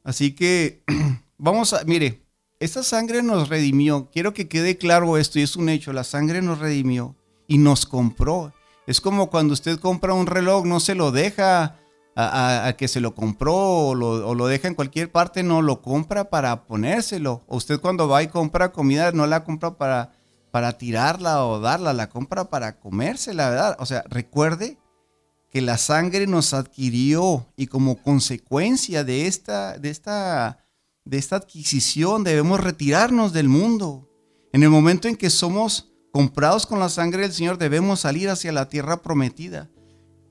Así 0.03 0.33
que 0.33 0.83
vamos 1.38 1.74
a, 1.74 1.83
mire, 1.86 2.24
esta 2.59 2.83
sangre 2.83 3.24
nos 3.24 3.48
redimió. 3.48 4.09
Quiero 4.12 4.33
que 4.33 4.48
quede 4.48 4.77
claro 4.77 5.17
esto 5.17 5.39
y 5.39 5.43
es 5.43 5.55
un 5.55 5.69
hecho, 5.69 5.93
la 5.93 6.03
sangre 6.03 6.41
nos 6.41 6.59
redimió 6.59 7.15
y 7.48 7.57
nos 7.57 7.86
compró. 7.86 8.53
Es 8.89 9.01
como 9.01 9.29
cuando 9.29 9.53
usted 9.53 9.77
compra 9.79 10.15
un 10.15 10.25
reloj, 10.25 10.65
no 10.65 10.79
se 10.79 10.96
lo 10.96 11.12
deja 11.12 11.75
a, 12.15 12.74
que 12.75 12.88
se 12.88 13.00
lo 13.00 13.13
compró 13.13 13.55
o 13.55 13.93
lo, 13.93 14.48
deja 14.48 14.67
en 14.67 14.74
cualquier 14.74 15.12
parte, 15.12 15.43
no 15.43 15.62
lo 15.62 15.84
compra 15.84 16.31
para 16.31 16.65
ponérselo. 16.65 17.43
O 17.46 17.58
usted 17.58 17.79
cuando 17.79 18.08
va 18.08 18.24
y 18.24 18.29
compra 18.29 18.72
comida, 18.72 19.12
no 19.12 19.27
la 19.27 19.43
compra 19.43 19.77
para, 19.77 20.13
para 20.50 20.79
tirarla 20.79 21.46
o 21.46 21.60
darla, 21.60 21.93
la 21.93 22.10
compra 22.10 22.50
para 22.50 22.79
comérsela, 22.79 23.51
¿verdad? 23.51 23.77
O 23.77 23.86
sea, 23.86 24.03
recuerde 24.10 24.79
que 25.51 25.62
la 25.62 25.77
sangre 25.77 26.25
nos 26.25 26.55
adquirió 26.55 27.46
y 27.55 27.67
como 27.67 28.01
consecuencia 28.01 29.03
de 29.03 29.27
esta, 29.27 29.77
de 29.77 29.91
esta, 29.91 30.65
de 31.05 31.19
esta 31.19 31.36
adquisición 31.36 32.24
debemos 32.24 32.60
retirarnos 32.60 33.34
del 33.34 33.50
mundo. 33.50 34.10
En 34.51 34.63
el 34.63 34.72
momento 34.72 35.08
en 35.08 35.15
que 35.15 35.29
somos 35.29 35.88
comprados 36.12 36.66
con 36.66 36.80
la 36.80 36.89
sangre 36.89 37.24
del 37.24 37.34
Señor, 37.34 37.58
debemos 37.58 38.01
salir 38.01 38.30
hacia 38.30 38.51
la 38.51 38.70
tierra 38.70 39.01
prometida. 39.01 39.70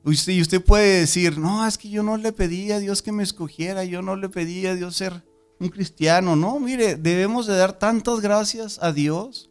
y 0.04 0.40
usted 0.40 0.64
puede 0.64 1.00
decir, 1.00 1.38
no, 1.38 1.66
es 1.66 1.78
que 1.78 1.90
yo 1.90 2.02
no 2.02 2.16
le 2.16 2.32
pedí 2.32 2.72
a 2.72 2.78
Dios 2.78 3.02
que 3.02 3.12
me 3.12 3.22
escogiera, 3.22 3.84
yo 3.84 4.02
no 4.02 4.16
le 4.16 4.28
pedí 4.28 4.66
a 4.66 4.74
Dios 4.74 4.96
ser 4.96 5.22
un 5.60 5.68
cristiano. 5.68 6.36
No, 6.36 6.58
mire, 6.60 6.96
debemos 6.96 7.46
de 7.46 7.56
dar 7.56 7.78
tantas 7.78 8.20
gracias 8.20 8.78
a 8.80 8.92
Dios, 8.92 9.50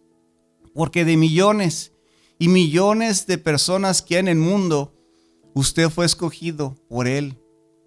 porque 0.73 1.05
de 1.05 1.17
millones 1.17 1.91
y 2.39 2.47
millones 2.47 3.27
de 3.27 3.37
personas 3.37 4.01
que 4.01 4.15
hay 4.15 4.21
en 4.21 4.27
el 4.27 4.37
mundo, 4.37 4.93
usted 5.53 5.89
fue 5.89 6.05
escogido 6.05 6.75
por 6.87 7.07
Él, 7.07 7.37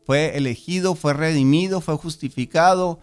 fue 0.05 0.37
elegido, 0.37 0.95
fue 0.95 1.13
redimido, 1.13 1.81
fue 1.81 1.97
justificado, 1.97 3.01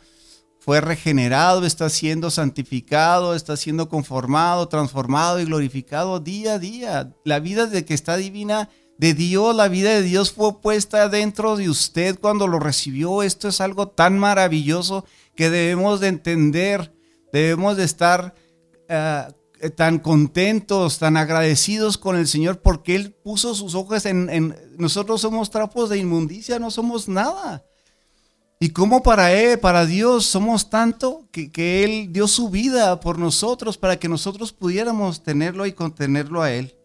fue 0.67 0.81
regenerado, 0.81 1.65
está 1.65 1.89
siendo 1.89 2.29
santificado, 2.29 3.35
está 3.35 3.55
siendo 3.55 3.87
conformado, 3.87 4.67
transformado 4.67 5.39
y 5.39 5.45
glorificado 5.45 6.19
día 6.19 6.55
a 6.55 6.59
día. 6.59 7.15
La 7.23 7.39
vida 7.39 7.67
de 7.67 7.85
que 7.85 7.93
está 7.93 8.17
divina 8.17 8.67
de 8.97 9.13
Dios, 9.13 9.55
la 9.55 9.69
vida 9.69 9.91
de 9.91 10.01
Dios 10.01 10.33
fue 10.33 10.59
puesta 10.59 11.07
dentro 11.07 11.55
de 11.55 11.69
usted 11.69 12.19
cuando 12.19 12.47
lo 12.47 12.59
recibió. 12.59 13.23
Esto 13.23 13.47
es 13.47 13.61
algo 13.61 13.87
tan 13.87 14.19
maravilloso 14.19 15.05
que 15.37 15.49
debemos 15.49 16.01
de 16.01 16.09
entender, 16.09 16.93
debemos 17.31 17.77
de 17.77 17.85
estar 17.85 18.35
eh, 18.89 19.23
tan 19.77 19.99
contentos, 19.99 20.99
tan 20.99 21.15
agradecidos 21.15 21.97
con 21.97 22.17
el 22.17 22.27
Señor 22.27 22.59
porque 22.61 22.97
Él 22.97 23.13
puso 23.13 23.55
sus 23.55 23.73
ojos 23.73 24.05
en, 24.05 24.29
en 24.29 24.53
nosotros 24.77 25.21
somos 25.21 25.49
trapos 25.49 25.89
de 25.89 25.99
inmundicia, 25.99 26.59
no 26.59 26.71
somos 26.71 27.07
nada. 27.07 27.63
Y 28.59 28.69
como 28.69 29.03
para 29.03 29.31
Él, 29.33 29.59
para 29.59 29.85
Dios, 29.85 30.25
somos 30.25 30.69
tanto 30.69 31.27
que, 31.31 31.83
Él 31.83 32.11
dio 32.11 32.27
su 32.27 32.49
vida 32.49 32.99
por 32.99 33.19
nosotros 33.19 33.77
para 33.77 33.99
que 33.99 34.09
nosotros 34.09 34.51
pudiéramos 34.51 35.21
tenerlo 35.21 35.67
y 35.67 35.73
contenerlo 35.73 36.41
a 36.41 36.51
Él. 36.51 36.75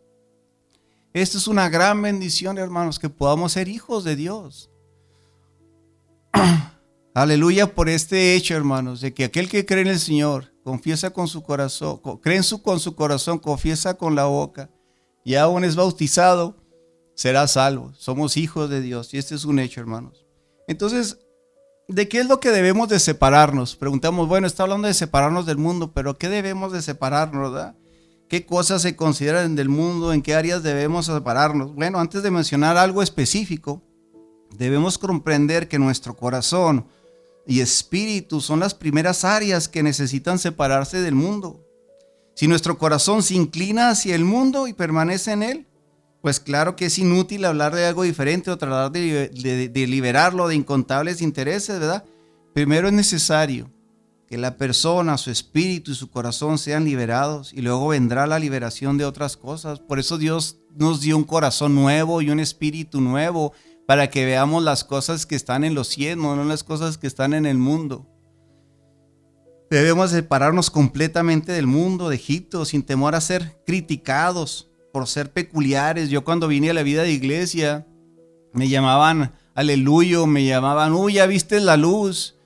Esto 1.15 1.39
es 1.39 1.47
una 1.47 1.71
gran 1.71 2.03
bendición, 2.03 2.59
hermanos, 2.59 2.99
que 2.99 3.09
podamos 3.09 3.53
ser 3.53 3.69
hijos 3.69 4.05
de 4.05 4.17
Dios. 4.17 4.71
Aleluya 7.15 7.75
por 7.75 7.89
este 7.89 8.35
hecho, 8.35 8.55
hermanos, 8.55 9.01
de 9.01 9.15
que 9.15 9.25
aquel 9.25 9.49
que 9.49 9.65
cree 9.65 9.83
en 9.83 9.89
el 9.89 10.01
Señor, 10.01 10.53
confiesa 10.63 11.11
con 11.11 11.27
su 11.27 11.43
corazón, 11.43 12.01
cree 12.23 12.37
en 12.37 12.43
su, 12.43 12.63
con 12.63 12.81
su 12.81 12.95
corazón, 12.95 13.39
confiesa 13.39 13.95
con 13.95 14.15
la 14.15 14.27
boca 14.27 14.71
y 15.25 15.35
aún 15.37 15.65
es 15.65 15.75
bautizado, 15.75 16.57
será 17.15 17.47
salvo. 17.49 17.93
Somos 17.95 18.37
hijos 18.37 18.69
de 18.69 18.83
Dios 18.83 19.13
y 19.15 19.19
este 19.19 19.35
es 19.35 19.45
un 19.45 19.59
hecho, 19.59 19.81
hermanos. 19.81 20.27
Entonces, 20.69 21.19
¿De 21.93 22.09
qué 22.09 22.21
es 22.21 22.27
lo 22.27 22.41
que 22.41 22.51
debemos 22.51 22.89
de 22.89 22.99
separarnos? 22.99 23.77
Preguntamos, 23.77 24.27
bueno, 24.27 24.47
está 24.47 24.63
hablando 24.63 24.89
de 24.89 24.95
separarnos 24.95 25.45
del 25.45 25.59
mundo, 25.59 25.93
pero 25.93 26.17
¿qué 26.17 26.31
debemos 26.31 26.73
de 26.73 26.81
separarnos? 26.81 27.53
¿verdad? 27.53 27.77
¿Qué 28.31 28.47
cosas 28.47 28.81
se 28.81 28.97
consideran 28.97 29.57
del 29.57 29.69
mundo? 29.69 30.15
¿En 30.15 30.23
qué 30.23 30.35
áreas 30.35 30.63
debemos 30.63 31.05
separarnos? 31.05 31.75
Bueno, 31.75 31.99
antes 31.99 32.23
de 32.23 32.31
mencionar 32.31 32.79
algo 32.79 33.03
específico, 33.03 33.83
debemos 34.57 34.97
comprender 34.97 35.69
que 35.69 35.79
nuestro 35.79 36.17
corazón 36.17 36.87
y 37.47 37.61
espíritu 37.61 38.41
son 38.41 38.61
las 38.61 38.73
primeras 38.73 39.23
áreas 39.23 39.69
que 39.69 39.83
necesitan 39.83 40.39
separarse 40.39 41.03
del 41.03 41.15
mundo. 41.15 41.67
Si 42.35 42.49
nuestro 42.49 42.79
corazón 42.79 43.23
se 43.23 43.35
inclina 43.35 43.91
hacia 43.91 44.15
el 44.15 44.25
mundo 44.25 44.67
y 44.67 44.73
permanece 44.73 45.33
en 45.33 45.43
él, 45.43 45.67
pues 46.23 46.39
claro 46.39 46.77
que 46.77 46.87
es 46.87 46.99
inútil 46.99 47.45
hablar 47.45 47.75
de 47.75 47.85
algo 47.85 48.05
diferente 48.05 48.51
o 48.51 48.57
tratar 48.57 48.93
de, 48.93 49.31
liberarlo 49.89 50.47
de 50.47 50.55
incontables 50.55 51.21
intereses, 51.21 51.81
¿verdad? 51.81 52.05
Primero 52.55 52.87
es 52.87 52.95
necesario 52.95 53.73
que 54.29 54.39
la 54.39 54.57
persona, 54.57 55.19
su 55.19 55.33
espíritu 55.33 55.91
y 55.91 55.97
su 55.97 56.11
corazón 56.11 56.59
sean 56.59 56.85
liberados 56.85 57.53
y 57.53 57.61
luego 57.61 57.89
vendrá 57.89 58.29
la 58.29 58.39
liberación 58.39 58.99
de 58.99 59.05
otras 59.05 59.37
cosas. 59.37 59.81
Por 59.81 59.99
eso 59.99 60.17
Dios 60.17 60.61
nos 60.77 61.01
dio 61.01 61.17
un 61.17 61.25
corazón 61.25 61.75
nuevo 61.75 62.23
y 62.23 62.31
un 62.31 62.39
espíritu 62.39 63.01
nuevo 63.01 63.53
para 63.89 64.09
que 64.09 64.25
veamos 64.25 64.63
las 64.63 64.85
cosas 64.85 65.27
que 65.27 65.35
están 65.35 65.65
en 65.65 65.75
los 65.75 65.89
cielos, 65.89 66.25
no 66.37 66.45
las 66.45 66.63
cosas 66.63 66.99
que 66.99 67.09
están 67.09 67.35
en 67.35 67.47
el 67.47 67.59
mundo. 67.59 68.07
Debemos 69.69 70.13
separarnos 70.13 70.71
completamente 70.71 71.51
del 71.51 71.67
mundo, 71.67 72.11
de 72.11 72.17
Egipto, 72.17 72.65
sin 72.65 72.85
temor 72.85 73.17
a 73.17 73.21
ser 73.21 73.61
criticados 73.67 74.72
por 74.93 75.07
ser 75.07 75.33
peculiares. 75.33 76.11
Yo 76.11 76.25
cuando 76.25 76.49
vine 76.49 76.71
a 76.71 76.75
la 76.75 76.83
vida 76.83 77.03
de 77.03 77.13
iglesia, 77.13 77.87
me 78.53 78.69
llamaban 78.69 79.33
aleluyo, 79.55 80.27
me 80.27 80.45
llamaban, 80.45 80.93
uy, 80.93 81.15
ya 81.15 81.27
viste 81.27 81.61
la 81.61 81.77
luz 81.77 82.37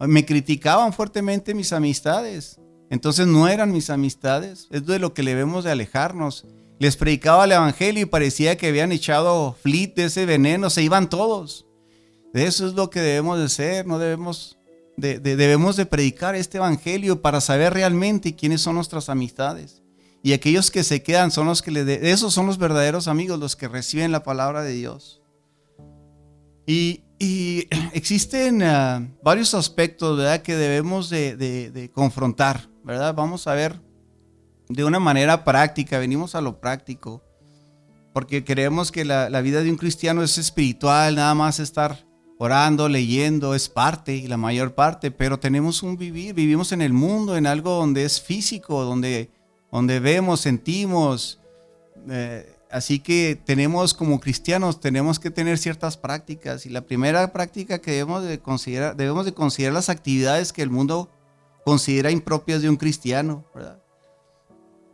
me 0.00 0.26
criticaban 0.26 0.92
fuertemente 0.92 1.54
mis 1.54 1.72
amistades. 1.72 2.60
Entonces 2.90 3.26
no 3.26 3.48
eran 3.48 3.72
mis 3.72 3.90
amistades. 3.90 4.68
Es 4.70 4.86
de 4.86 4.98
lo 4.98 5.14
que 5.14 5.22
debemos 5.22 5.64
de 5.64 5.70
alejarnos. 5.70 6.44
Les 6.78 6.96
predicaba 6.96 7.44
el 7.44 7.52
evangelio 7.52 8.02
y 8.02 8.06
parecía 8.06 8.56
que 8.56 8.68
habían 8.68 8.92
echado 8.92 9.56
flit 9.62 9.94
de 9.96 10.04
ese 10.04 10.26
veneno. 10.26 10.68
Se 10.68 10.82
iban 10.82 11.08
todos. 11.08 11.66
Eso 12.34 12.66
es 12.66 12.74
lo 12.74 12.90
que 12.90 13.00
debemos 13.00 13.38
de 13.38 13.48
ser. 13.48 13.86
No 13.86 13.98
debemos 13.98 14.58
de, 14.96 15.18
debemos 15.18 15.76
de 15.76 15.86
predicar 15.86 16.34
este 16.34 16.58
evangelio 16.58 17.22
para 17.22 17.40
saber 17.40 17.72
realmente 17.72 18.36
quiénes 18.36 18.60
son 18.60 18.74
nuestras 18.74 19.08
amistades. 19.08 19.82
Y 20.26 20.32
aquellos 20.32 20.72
que 20.72 20.82
se 20.82 21.04
quedan 21.04 21.30
son 21.30 21.46
los 21.46 21.62
que 21.62 21.70
le 21.70 22.10
esos 22.10 22.34
son 22.34 22.46
los 22.46 22.58
verdaderos 22.58 23.06
amigos, 23.06 23.38
los 23.38 23.54
que 23.54 23.68
reciben 23.68 24.10
la 24.10 24.24
palabra 24.24 24.62
de 24.62 24.72
Dios. 24.72 25.22
Y 26.66 27.04
y 27.18 27.68
existen 27.92 28.62
ah, 28.62 29.06
varios 29.22 29.54
aspectos, 29.54 30.18
¿verdad?, 30.18 30.42
que 30.42 30.56
debemos 30.56 31.10
de, 31.10 31.90
confrontar, 31.94 32.68
¿verdad? 32.84 33.14
Vamos 33.14 33.46
a 33.46 33.54
ver 33.54 33.80
de 34.68 34.84
una 34.84 34.98
manera 34.98 35.44
práctica, 35.44 35.98
venimos 35.98 36.34
a 36.34 36.40
lo 36.40 36.60
práctico, 36.60 37.22
porque 38.12 38.44
creemos 38.44 38.90
que 38.90 39.04
la, 39.04 39.30
la, 39.30 39.40
vida 39.42 39.62
de 39.62 39.70
un 39.70 39.76
cristiano 39.76 40.22
es 40.22 40.38
espiritual, 40.38 41.14
nada 41.14 41.34
más 41.34 41.60
estar 41.60 42.04
orando, 42.38 42.88
leyendo, 42.88 43.54
es 43.54 43.68
parte 43.68 44.16
y 44.16 44.26
la 44.26 44.36
mayor 44.36 44.74
parte, 44.74 45.10
pero 45.10 45.38
tenemos 45.38 45.82
un 45.82 45.96
vivir, 45.96 46.34
vivimos 46.34 46.72
en 46.72 46.82
el 46.82 46.92
mundo, 46.92 47.36
en 47.36 47.46
algo 47.46 47.76
donde 47.76 48.04
es 48.04 48.20
físico, 48.20 48.84
donde, 48.84 49.30
donde 49.70 50.00
vemos, 50.00 50.40
sentimos. 50.40 51.40
Eh, 52.08 52.56
Así 52.70 52.98
que 52.98 53.40
tenemos 53.42 53.94
como 53.94 54.20
cristianos, 54.20 54.80
tenemos 54.80 55.20
que 55.20 55.30
tener 55.30 55.56
ciertas 55.56 55.96
prácticas 55.96 56.66
y 56.66 56.68
la 56.68 56.82
primera 56.82 57.32
práctica 57.32 57.78
que 57.78 57.92
debemos 57.92 58.24
de 58.24 58.40
considerar, 58.40 58.96
debemos 58.96 59.24
de 59.24 59.32
considerar 59.32 59.74
las 59.74 59.88
actividades 59.88 60.52
que 60.52 60.62
el 60.62 60.70
mundo 60.70 61.08
considera 61.64 62.10
impropias 62.10 62.62
de 62.62 62.68
un 62.68 62.76
cristiano, 62.76 63.44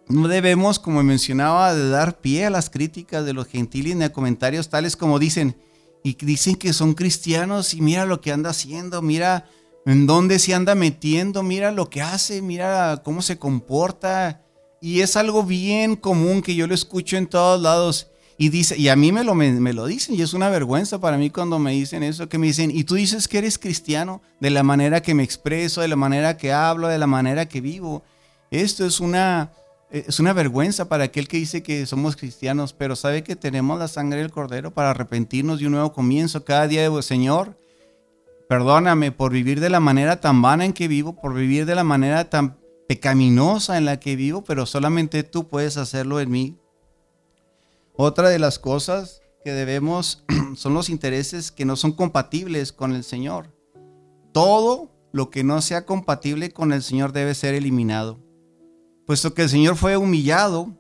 No 0.09 0.29
debemos, 0.29 0.79
como 0.79 1.03
mencionaba, 1.03 1.75
de 1.75 1.89
dar 1.89 2.21
pie 2.21 2.45
a 2.45 2.51
las 2.51 2.69
críticas 2.69 3.25
de 3.25 3.33
los 3.33 3.47
gentiles 3.47 3.97
ni 3.97 4.05
a 4.05 4.13
comentarios 4.13 4.69
tales 4.69 4.95
como 4.95 5.19
dicen, 5.19 5.57
y 6.05 6.15
dicen 6.15 6.57
que 6.57 6.73
son 6.73 6.93
cristianos 6.95 7.73
y 7.73 7.81
mira 7.81 8.05
lo 8.05 8.21
que 8.21 8.33
anda 8.33 8.51
haciendo, 8.51 9.01
mira 9.01 9.49
en 9.87 10.07
dónde 10.07 10.39
se 10.39 10.55
anda 10.55 10.75
metiendo, 10.75 11.43
mira 11.43 11.73
lo 11.73 11.89
que 11.89 12.03
hace, 12.03 12.43
mira 12.43 13.01
cómo 13.03 13.23
se 13.23 13.39
comporta, 13.39 14.43
y 14.83 15.01
es 15.01 15.17
algo 15.17 15.45
bien 15.45 15.95
común 15.95 16.43
que 16.43 16.57
yo 16.57 16.67
lo 16.67 16.75
escucho 16.75 17.17
en 17.17 17.29
todos 17.29 17.63
lados. 17.63 18.09
Y, 18.37 18.49
dice, 18.49 18.77
y 18.77 18.89
a 18.89 18.97
mí 18.97 19.13
me 19.13 19.23
lo, 19.23 19.37
me, 19.37 19.73
lo 19.73 19.87
dicen 19.87 20.17
y 20.17 20.23
es 20.23 20.35
una 20.35 20.51
vergüenza 20.51 20.99
para 20.99 21.17
mí 21.17 21.31
cuando 21.31 21.61
me 21.61 21.71
dicen 21.71 22.03
eso, 22.03 22.29
que 22.29 22.37
me 22.37 22.49
dicen, 22.49 22.73
y 22.73 22.83
tú 22.83 22.97
dices 22.97 23.29
que 23.29 23.39
eres 23.39 23.61
cristiano 23.61 24.21
de 24.41 24.51
la 24.51 24.65
manera 24.65 25.01
que 25.01 25.15
me 25.15 25.23
expreso, 25.23 25.83
de 25.83 25.87
la 25.87 25.95
manera 25.95 26.37
que 26.37 26.53
hablo, 26.53 26.89
de 26.89 26.99
la 26.99 27.07
manera 27.07 27.47
que 27.47 27.61
vivo. 27.61 28.03
Esto 28.51 28.85
es 28.85 28.99
una, 28.99 29.53
es 29.89 30.19
una 30.19 30.33
vergüenza 30.33 30.89
para 30.89 31.05
aquel 31.05 31.29
que 31.29 31.37
dice 31.37 31.63
que 31.63 31.87
somos 31.87 32.17
cristianos, 32.17 32.73
pero 32.73 32.97
sabe 32.97 33.23
que 33.23 33.37
tenemos 33.37 33.79
la 33.79 33.87
sangre 33.87 34.19
del 34.19 34.33
cordero 34.33 34.73
para 34.73 34.91
arrepentirnos 34.91 35.61
de 35.61 35.67
un 35.67 35.73
nuevo 35.73 35.93
comienzo 35.93 36.45
cada 36.45 36.67
día 36.67 36.91
de 36.91 37.03
Señor. 37.03 37.57
Perdóname 38.49 39.13
por 39.13 39.31
vivir 39.31 39.61
de 39.61 39.71
la 39.71 39.79
manera 39.79 40.21
tan 40.21 40.43
vana 40.43 40.65
en 40.65 40.73
que 40.73 40.89
vivo, 40.89 41.15
por 41.15 41.35
vivir 41.35 41.67
de 41.67 41.77
la 41.77 41.85
manera 41.85 42.29
tan 42.29 42.62
pecaminosa 42.93 43.79
en 43.79 43.87
la 43.87 43.99
que 43.99 44.17
vivo, 44.17 44.45
pero 44.45 44.67
solamente 44.67 45.23
tú 45.23 45.49
puedes 45.49 45.79
hacerlo 45.79 46.21
en 46.21 46.31
mí. 46.31 46.59
Otra 47.95 48.29
de 48.29 48.39
las 48.39 48.59
cosas 48.59 49.23
que 49.43 49.53
debemos 49.53 50.27
son 50.57 50.75
los 50.75 50.91
intereses 50.91 51.51
que 51.51 51.65
no 51.65 51.77
son 51.77 51.93
compatibles 51.93 52.71
con 52.71 52.93
el 52.93 53.03
Señor. 53.03 53.57
Todo 54.35 54.91
lo 55.11 55.31
que 55.31 55.43
no 55.43 55.63
sea 55.63 55.87
compatible 55.87 56.51
con 56.51 56.71
el 56.71 56.83
Señor 56.83 57.13
debe 57.13 57.35
ser 57.35 57.55
eliminado. 57.55 58.21
Puesto 59.07 59.33
que 59.33 59.45
el 59.45 59.49
Señor 59.49 59.77
fue 59.77 59.97
humillado, 59.97 60.79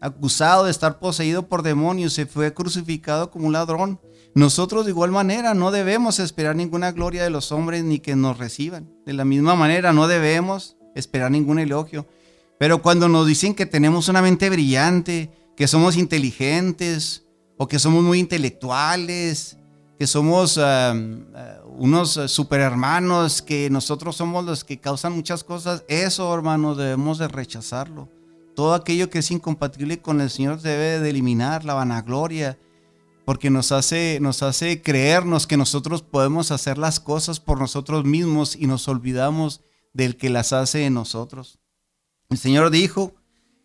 acusado 0.00 0.66
de 0.66 0.70
estar 0.70 1.00
poseído 1.00 1.48
por 1.48 1.62
demonios, 1.62 2.12
se 2.12 2.26
fue 2.26 2.54
crucificado 2.54 3.32
como 3.32 3.48
un 3.48 3.52
ladrón. 3.52 4.00
Nosotros 4.32 4.84
de 4.84 4.92
igual 4.92 5.10
manera 5.10 5.54
no 5.54 5.72
debemos 5.72 6.20
esperar 6.20 6.54
ninguna 6.54 6.92
gloria 6.92 7.24
de 7.24 7.30
los 7.30 7.50
hombres 7.50 7.82
ni 7.82 7.98
que 7.98 8.14
nos 8.14 8.38
reciban. 8.38 8.88
De 9.04 9.12
la 9.12 9.24
misma 9.24 9.56
manera 9.56 9.92
no 9.92 10.06
debemos 10.06 10.77
esperar 10.98 11.30
ningún 11.30 11.58
elogio. 11.58 12.06
Pero 12.58 12.82
cuando 12.82 13.08
nos 13.08 13.26
dicen 13.26 13.54
que 13.54 13.66
tenemos 13.66 14.08
una 14.08 14.20
mente 14.20 14.50
brillante, 14.50 15.30
que 15.56 15.68
somos 15.68 15.96
inteligentes 15.96 17.24
o 17.56 17.66
que 17.68 17.78
somos 17.78 18.02
muy 18.02 18.18
intelectuales, 18.18 19.56
que 19.98 20.06
somos 20.06 20.58
ah, 20.58 20.94
unos 21.76 22.10
super 22.26 22.60
hermanos, 22.60 23.42
que 23.42 23.68
nosotros 23.70 24.16
somos 24.16 24.44
los 24.44 24.64
que 24.64 24.78
causan 24.78 25.12
muchas 25.12 25.44
cosas, 25.44 25.84
eso 25.88 26.32
hermanos 26.34 26.76
debemos 26.76 27.18
de 27.18 27.28
rechazarlo. 27.28 28.08
Todo 28.54 28.74
aquello 28.74 29.10
que 29.10 29.20
es 29.20 29.30
incompatible 29.30 30.00
con 30.00 30.20
el 30.20 30.30
Señor 30.30 30.60
debe 30.60 30.98
de 30.98 31.10
eliminar 31.10 31.64
la 31.64 31.74
vanagloria, 31.74 32.58
porque 33.24 33.50
nos 33.50 33.72
hace, 33.72 34.18
nos 34.20 34.42
hace 34.42 34.82
creernos 34.82 35.46
que 35.46 35.56
nosotros 35.56 36.02
podemos 36.02 36.50
hacer 36.50 36.78
las 36.78 36.98
cosas 36.98 37.40
por 37.40 37.60
nosotros 37.60 38.04
mismos 38.04 38.56
y 38.56 38.66
nos 38.66 38.88
olvidamos 38.88 39.60
del 39.98 40.16
que 40.16 40.30
las 40.30 40.52
hace 40.52 40.86
en 40.86 40.94
nosotros. 40.94 41.58
El 42.30 42.38
Señor 42.38 42.70
dijo 42.70 43.16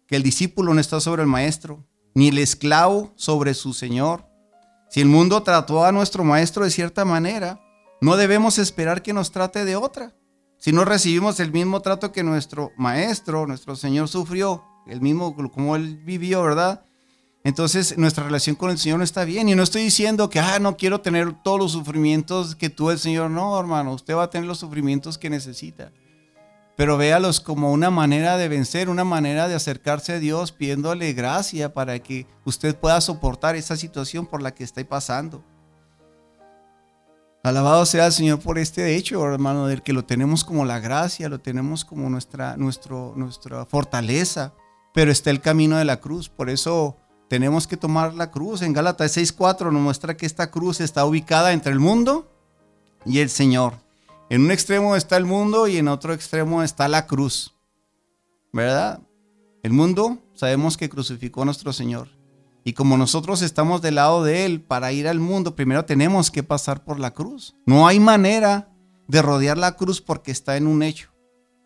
que 0.07 0.15
el 0.15 0.23
discípulo 0.23 0.73
no 0.73 0.81
está 0.81 0.99
sobre 0.99 1.21
el 1.21 1.27
maestro, 1.27 1.85
ni 2.15 2.29
el 2.29 2.39
esclavo 2.39 3.13
sobre 3.15 3.53
su 3.53 3.73
Señor. 3.73 4.25
Si 4.89 4.99
el 4.99 5.07
mundo 5.07 5.43
trató 5.43 5.85
a 5.85 5.91
nuestro 5.91 6.23
maestro 6.23 6.63
de 6.63 6.71
cierta 6.71 7.05
manera, 7.05 7.61
no 8.01 8.17
debemos 8.17 8.57
esperar 8.57 9.03
que 9.03 9.13
nos 9.13 9.31
trate 9.31 9.63
de 9.63 9.75
otra. 9.75 10.15
Si 10.57 10.71
no 10.71 10.85
recibimos 10.85 11.39
el 11.39 11.51
mismo 11.51 11.81
trato 11.81 12.11
que 12.11 12.23
nuestro 12.23 12.71
maestro, 12.77 13.45
nuestro 13.45 13.75
Señor 13.75 14.07
sufrió, 14.07 14.63
el 14.87 15.01
mismo 15.01 15.35
como 15.51 15.75
él 15.75 15.97
vivió, 16.03 16.41
¿verdad? 16.41 16.83
Entonces 17.43 17.95
nuestra 17.95 18.23
relación 18.23 18.55
con 18.55 18.71
el 18.71 18.79
Señor 18.79 18.97
no 18.97 19.03
está 19.03 19.23
bien. 19.23 19.49
Y 19.49 19.55
no 19.55 19.61
estoy 19.61 19.83
diciendo 19.83 20.31
que, 20.31 20.39
ah, 20.39 20.57
no 20.57 20.77
quiero 20.77 20.99
tener 20.99 21.43
todos 21.43 21.59
los 21.59 21.71
sufrimientos 21.73 22.55
que 22.55 22.71
tú, 22.71 22.89
el 22.89 22.97
Señor. 22.97 23.29
No, 23.29 23.59
hermano, 23.59 23.93
usted 23.93 24.15
va 24.15 24.23
a 24.23 24.29
tener 24.31 24.47
los 24.47 24.57
sufrimientos 24.57 25.19
que 25.19 25.29
necesita 25.29 25.91
pero 26.75 26.97
véalos 26.97 27.39
como 27.39 27.71
una 27.71 27.89
manera 27.89 28.37
de 28.37 28.47
vencer, 28.49 28.89
una 28.89 29.03
manera 29.03 29.47
de 29.47 29.55
acercarse 29.55 30.13
a 30.13 30.19
Dios 30.19 30.51
pidiéndole 30.51 31.13
gracia 31.13 31.73
para 31.73 31.99
que 31.99 32.25
usted 32.45 32.75
pueda 32.75 32.99
soportar 33.01 33.55
esa 33.55 33.77
situación 33.77 34.25
por 34.25 34.41
la 34.41 34.53
que 34.53 34.63
está 34.63 34.83
pasando. 34.83 35.43
Alabado 37.43 37.85
sea 37.85 38.05
el 38.05 38.13
Señor 38.13 38.39
por 38.39 38.57
este 38.57 38.95
hecho, 38.95 39.23
hermano, 39.25 39.67
del 39.67 39.83
que 39.83 39.91
lo 39.91 40.05
tenemos 40.05 40.45
como 40.45 40.63
la 40.63 40.79
gracia, 40.79 41.27
lo 41.27 41.41
tenemos 41.41 41.83
como 41.83 42.09
nuestra, 42.09 42.55
nuestro, 42.55 43.13
nuestra 43.17 43.65
fortaleza, 43.65 44.53
pero 44.93 45.11
está 45.11 45.29
el 45.29 45.41
camino 45.41 45.75
de 45.77 45.83
la 45.83 45.99
cruz, 45.99 46.29
por 46.29 46.49
eso 46.49 46.97
tenemos 47.27 47.67
que 47.67 47.77
tomar 47.77 48.13
la 48.13 48.31
cruz. 48.31 48.61
En 48.61 48.73
Gálatas 48.73 49.17
6.4 49.17 49.71
nos 49.71 49.81
muestra 49.81 50.15
que 50.15 50.25
esta 50.25 50.51
cruz 50.51 50.79
está 50.79 51.03
ubicada 51.03 51.51
entre 51.51 51.73
el 51.73 51.79
mundo 51.79 52.31
y 53.05 53.19
el 53.19 53.29
Señor. 53.29 53.73
En 54.33 54.45
un 54.45 54.51
extremo 54.51 54.95
está 54.95 55.15
el 55.17 55.25
mundo 55.25 55.67
y 55.67 55.77
en 55.77 55.87
otro 55.87 56.11
extremo 56.11 56.63
está 56.63 56.87
la 56.87 57.05
cruz. 57.05 57.53
¿Verdad? 58.51 58.99
El 59.61 59.73
mundo 59.73 60.23
sabemos 60.33 60.75
que 60.75 60.89
crucificó 60.89 61.43
a 61.43 61.45
nuestro 61.45 61.71
Señor. 61.71 62.09
Y 62.63 62.73
como 62.73 62.97
nosotros 62.97 63.43
estamos 63.43 63.83
del 63.83 63.93
lado 63.93 64.23
de 64.23 64.47
Él 64.47 64.59
para 64.59 64.91
ir 64.91 65.07
al 65.07 65.19
mundo, 65.19 65.55
primero 65.55 65.85
tenemos 65.85 66.31
que 66.31 66.41
pasar 66.41 66.83
por 66.83 66.99
la 66.99 67.13
cruz. 67.13 67.53
No 67.67 67.85
hay 67.85 67.99
manera 67.99 68.73
de 69.07 69.21
rodear 69.21 69.59
la 69.59 69.77
cruz 69.77 70.01
porque 70.01 70.31
está 70.31 70.57
en 70.57 70.65
un 70.65 70.81
hecho. 70.81 71.11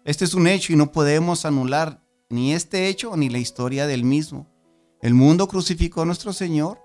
Este 0.03 0.25
es 0.25 0.34
un 0.34 0.45
hecho 0.45 0.73
y 0.73 0.75
no 0.75 0.91
podemos 0.91 1.45
anular 1.45 2.03
ni 2.30 2.51
este 2.53 2.89
hecho 2.89 3.15
ni 3.15 3.30
la 3.30 3.38
historia 3.38 3.88
del 3.88 4.03
mismo. 4.03 4.45
El 5.01 5.13
mundo 5.13 5.47
crucificó 5.47 6.01
a 6.01 6.06
nuestro 6.06 6.34
Señor, 6.34 6.82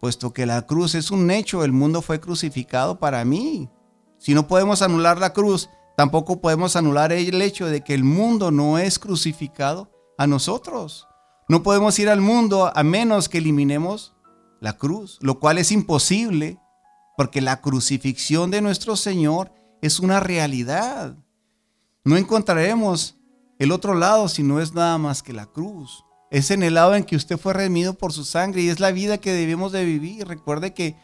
puesto 0.00 0.32
que 0.32 0.44
la 0.44 0.62
cruz 0.62 0.96
es 0.96 1.12
un 1.12 1.30
hecho, 1.30 1.62
el 1.62 1.70
mundo 1.70 2.02
fue 2.02 2.18
crucificado 2.18 2.98
para 2.98 3.24
mí, 3.24 3.70
si 4.18 4.34
no 4.34 4.46
podemos 4.46 4.82
anular 4.82 5.18
la 5.18 5.32
cruz, 5.32 5.70
tampoco 5.96 6.40
podemos 6.40 6.76
anular 6.76 7.12
el 7.12 7.40
hecho 7.40 7.66
de 7.66 7.82
que 7.82 7.94
el 7.94 8.04
mundo 8.04 8.50
no 8.50 8.78
es 8.78 8.98
crucificado 8.98 9.90
a 10.18 10.26
nosotros. 10.26 11.08
No 11.48 11.62
podemos 11.62 11.98
ir 11.98 12.08
al 12.10 12.20
mundo 12.20 12.70
a 12.74 12.82
menos 12.82 13.28
que 13.28 13.38
eliminemos 13.38 14.14
la 14.60 14.76
cruz, 14.76 15.18
lo 15.22 15.38
cual 15.38 15.58
es 15.58 15.72
imposible 15.72 16.58
porque 17.16 17.40
la 17.40 17.60
crucifixión 17.60 18.50
de 18.50 18.60
nuestro 18.60 18.96
Señor 18.96 19.52
es 19.80 19.98
una 19.98 20.20
realidad. 20.20 21.16
No 22.04 22.16
encontraremos 22.16 23.16
el 23.58 23.72
otro 23.72 23.94
lado 23.94 24.28
si 24.28 24.42
no 24.42 24.60
es 24.60 24.74
nada 24.74 24.98
más 24.98 25.22
que 25.22 25.32
la 25.32 25.46
cruz. 25.46 26.04
Es 26.30 26.50
en 26.50 26.62
el 26.62 26.74
lado 26.74 26.94
en 26.94 27.04
que 27.04 27.16
usted 27.16 27.38
fue 27.38 27.54
redimido 27.54 27.94
por 27.94 28.12
su 28.12 28.24
sangre 28.24 28.62
y 28.62 28.68
es 28.68 28.80
la 28.80 28.92
vida 28.92 29.18
que 29.18 29.32
debemos 29.32 29.72
de 29.72 29.84
vivir. 29.84 30.28
Recuerde 30.28 30.74
que 30.74 30.96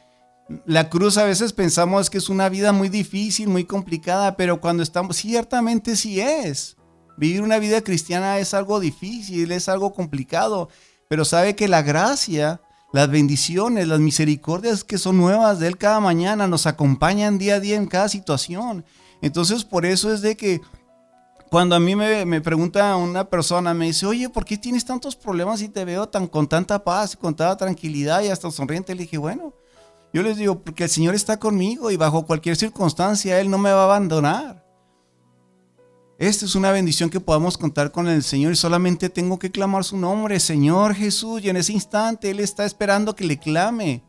la 0.66 0.90
cruz 0.90 1.16
a 1.16 1.24
veces 1.24 1.52
pensamos 1.52 2.10
que 2.10 2.18
es 2.18 2.28
una 2.28 2.48
vida 2.48 2.72
muy 2.72 2.88
difícil, 2.88 3.48
muy 3.48 3.64
complicada, 3.64 4.36
pero 4.36 4.60
cuando 4.60 4.82
estamos, 4.82 5.16
ciertamente 5.16 5.96
sí 5.96 6.20
es. 6.20 6.76
Vivir 7.16 7.42
una 7.42 7.58
vida 7.58 7.80
cristiana 7.80 8.38
es 8.38 8.54
algo 8.54 8.80
difícil, 8.80 9.52
es 9.52 9.68
algo 9.68 9.92
complicado, 9.92 10.68
pero 11.08 11.24
sabe 11.24 11.54
que 11.54 11.68
la 11.68 11.82
gracia, 11.82 12.60
las 12.92 13.08
bendiciones, 13.08 13.88
las 13.88 14.00
misericordias 14.00 14.84
que 14.84 14.98
son 14.98 15.16
nuevas 15.16 15.60
de 15.60 15.68
Él 15.68 15.78
cada 15.78 16.00
mañana 16.00 16.46
nos 16.46 16.66
acompañan 16.66 17.38
día 17.38 17.56
a 17.56 17.60
día 17.60 17.76
en 17.76 17.86
cada 17.86 18.08
situación. 18.08 18.84
Entonces 19.22 19.64
por 19.64 19.86
eso 19.86 20.12
es 20.12 20.20
de 20.22 20.36
que 20.36 20.60
cuando 21.50 21.76
a 21.76 21.80
mí 21.80 21.94
me, 21.94 22.40
pregunta 22.40 22.96
una 22.96 23.30
persona, 23.30 23.74
me 23.74 23.86
dice, 23.86 24.06
oye, 24.06 24.28
¿por 24.28 24.44
qué 24.44 24.58
tienes 24.58 24.84
tantos 24.84 25.14
problemas 25.14 25.62
y 25.62 25.68
te 25.68 25.84
veo 25.84 26.08
tan 26.08 26.26
con 26.26 26.48
tanta 26.48 26.82
paz, 26.82 27.16
con 27.16 27.34
tanta 27.34 27.56
tranquilidad 27.56 28.22
y 28.22 28.28
hasta 28.28 28.50
sonriente? 28.50 28.92
Le 28.92 29.02
dije, 29.02 29.18
bueno, 29.18 29.54
yo 30.14 30.22
les 30.22 30.36
digo, 30.36 30.60
porque 30.60 30.84
el 30.84 30.90
Señor 30.90 31.16
está 31.16 31.40
conmigo 31.40 31.90
y 31.90 31.96
bajo 31.96 32.24
cualquier 32.24 32.54
circunstancia 32.54 33.40
Él 33.40 33.50
no 33.50 33.58
me 33.58 33.72
va 33.72 33.80
a 33.80 33.84
abandonar. 33.86 34.64
Esta 36.18 36.44
es 36.44 36.54
una 36.54 36.70
bendición 36.70 37.10
que 37.10 37.18
podamos 37.18 37.58
contar 37.58 37.90
con 37.90 38.06
el 38.06 38.22
Señor 38.22 38.52
y 38.52 38.56
solamente 38.56 39.08
tengo 39.08 39.40
que 39.40 39.50
clamar 39.50 39.82
su 39.82 39.96
nombre, 39.96 40.38
Señor 40.38 40.94
Jesús, 40.94 41.42
y 41.42 41.48
en 41.48 41.56
ese 41.56 41.72
instante 41.72 42.30
Él 42.30 42.38
está 42.38 42.64
esperando 42.64 43.16
que 43.16 43.24
le 43.24 43.40
clame. 43.40 44.04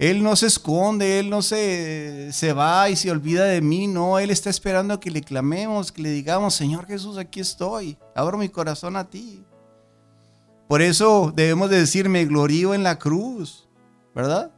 Él 0.00 0.24
no 0.24 0.34
se 0.34 0.48
esconde, 0.48 1.20
Él 1.20 1.30
no 1.30 1.40
se, 1.40 2.32
se 2.32 2.52
va 2.52 2.90
y 2.90 2.96
se 2.96 3.08
olvida 3.08 3.44
de 3.44 3.60
mí, 3.60 3.86
no, 3.86 4.18
Él 4.18 4.32
está 4.32 4.50
esperando 4.50 4.98
que 4.98 5.12
le 5.12 5.20
clamemos, 5.20 5.92
que 5.92 6.02
le 6.02 6.10
digamos, 6.10 6.54
Señor 6.54 6.84
Jesús, 6.86 7.16
aquí 7.16 7.38
estoy, 7.38 7.96
abro 8.16 8.38
mi 8.38 8.48
corazón 8.48 8.96
a 8.96 9.08
ti. 9.08 9.44
Por 10.66 10.82
eso 10.82 11.32
debemos 11.32 11.70
de 11.70 11.78
decir, 11.78 12.08
me 12.08 12.24
glorío 12.24 12.74
en 12.74 12.82
la 12.82 12.98
cruz, 12.98 13.68
¿verdad? 14.16 14.50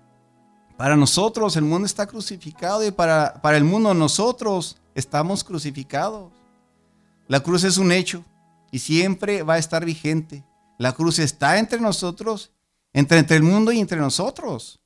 Para 0.76 0.96
nosotros 0.96 1.56
el 1.56 1.64
mundo 1.64 1.86
está 1.86 2.06
crucificado 2.06 2.84
y 2.84 2.90
para, 2.90 3.40
para 3.40 3.56
el 3.56 3.64
mundo 3.64 3.94
nosotros 3.94 4.76
estamos 4.94 5.44
crucificados. 5.44 6.32
La 7.28 7.40
cruz 7.40 7.64
es 7.64 7.78
un 7.78 7.92
hecho 7.92 8.24
y 8.70 8.80
siempre 8.80 9.42
va 9.42 9.54
a 9.54 9.58
estar 9.58 9.84
vigente. 9.84 10.44
La 10.78 10.92
cruz 10.92 11.18
está 11.20 11.58
entre 11.58 11.80
nosotros, 11.80 12.50
entre, 12.92 13.18
entre 13.18 13.36
el 13.36 13.42
mundo 13.42 13.70
y 13.70 13.78
entre 13.78 13.98
nosotros. 13.98 14.80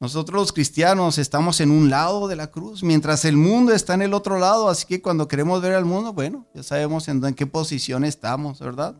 Nosotros 0.00 0.40
los 0.40 0.52
cristianos 0.52 1.18
estamos 1.18 1.60
en 1.60 1.70
un 1.70 1.90
lado 1.90 2.26
de 2.26 2.34
la 2.34 2.50
cruz, 2.50 2.82
mientras 2.82 3.26
el 3.26 3.36
mundo 3.36 3.74
está 3.74 3.92
en 3.92 4.00
el 4.00 4.14
otro 4.14 4.38
lado, 4.38 4.70
así 4.70 4.86
que 4.86 5.02
cuando 5.02 5.28
queremos 5.28 5.60
ver 5.60 5.74
al 5.74 5.84
mundo, 5.84 6.14
bueno, 6.14 6.46
ya 6.54 6.62
sabemos 6.62 7.06
en, 7.08 7.20
qué 7.34 7.46
posición 7.46 8.04
estamos, 8.04 8.60
¿verdad? 8.60 8.96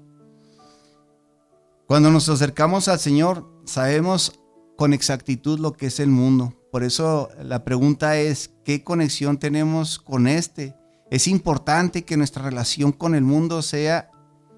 Cuando 1.87 2.11
nos 2.11 2.29
acercamos 2.29 2.87
al 2.89 2.99
Señor, 2.99 3.47
sabemos 3.65 4.40
con 4.81 4.95
exactitud 4.95 5.59
lo 5.59 5.75
que 5.75 5.89
es 5.89 6.01
el 6.01 6.09
mundo. 6.09 6.55
Por 6.73 6.85
eso 6.85 7.29
la 7.39 7.65
pregunta 7.65 8.17
es, 8.17 8.55
¿qué 8.65 8.83
conexión 8.83 9.37
tenemos 9.37 9.99
con 9.99 10.27
este? 10.27 10.75
Es 11.11 11.29
importante 11.29 12.07
que 12.07 12.17
nuestra 12.17 12.43
relación 12.43 12.91
con 12.91 13.15
el 13.15 13.23
mundo 13.23 13.61
sea 13.61 14.11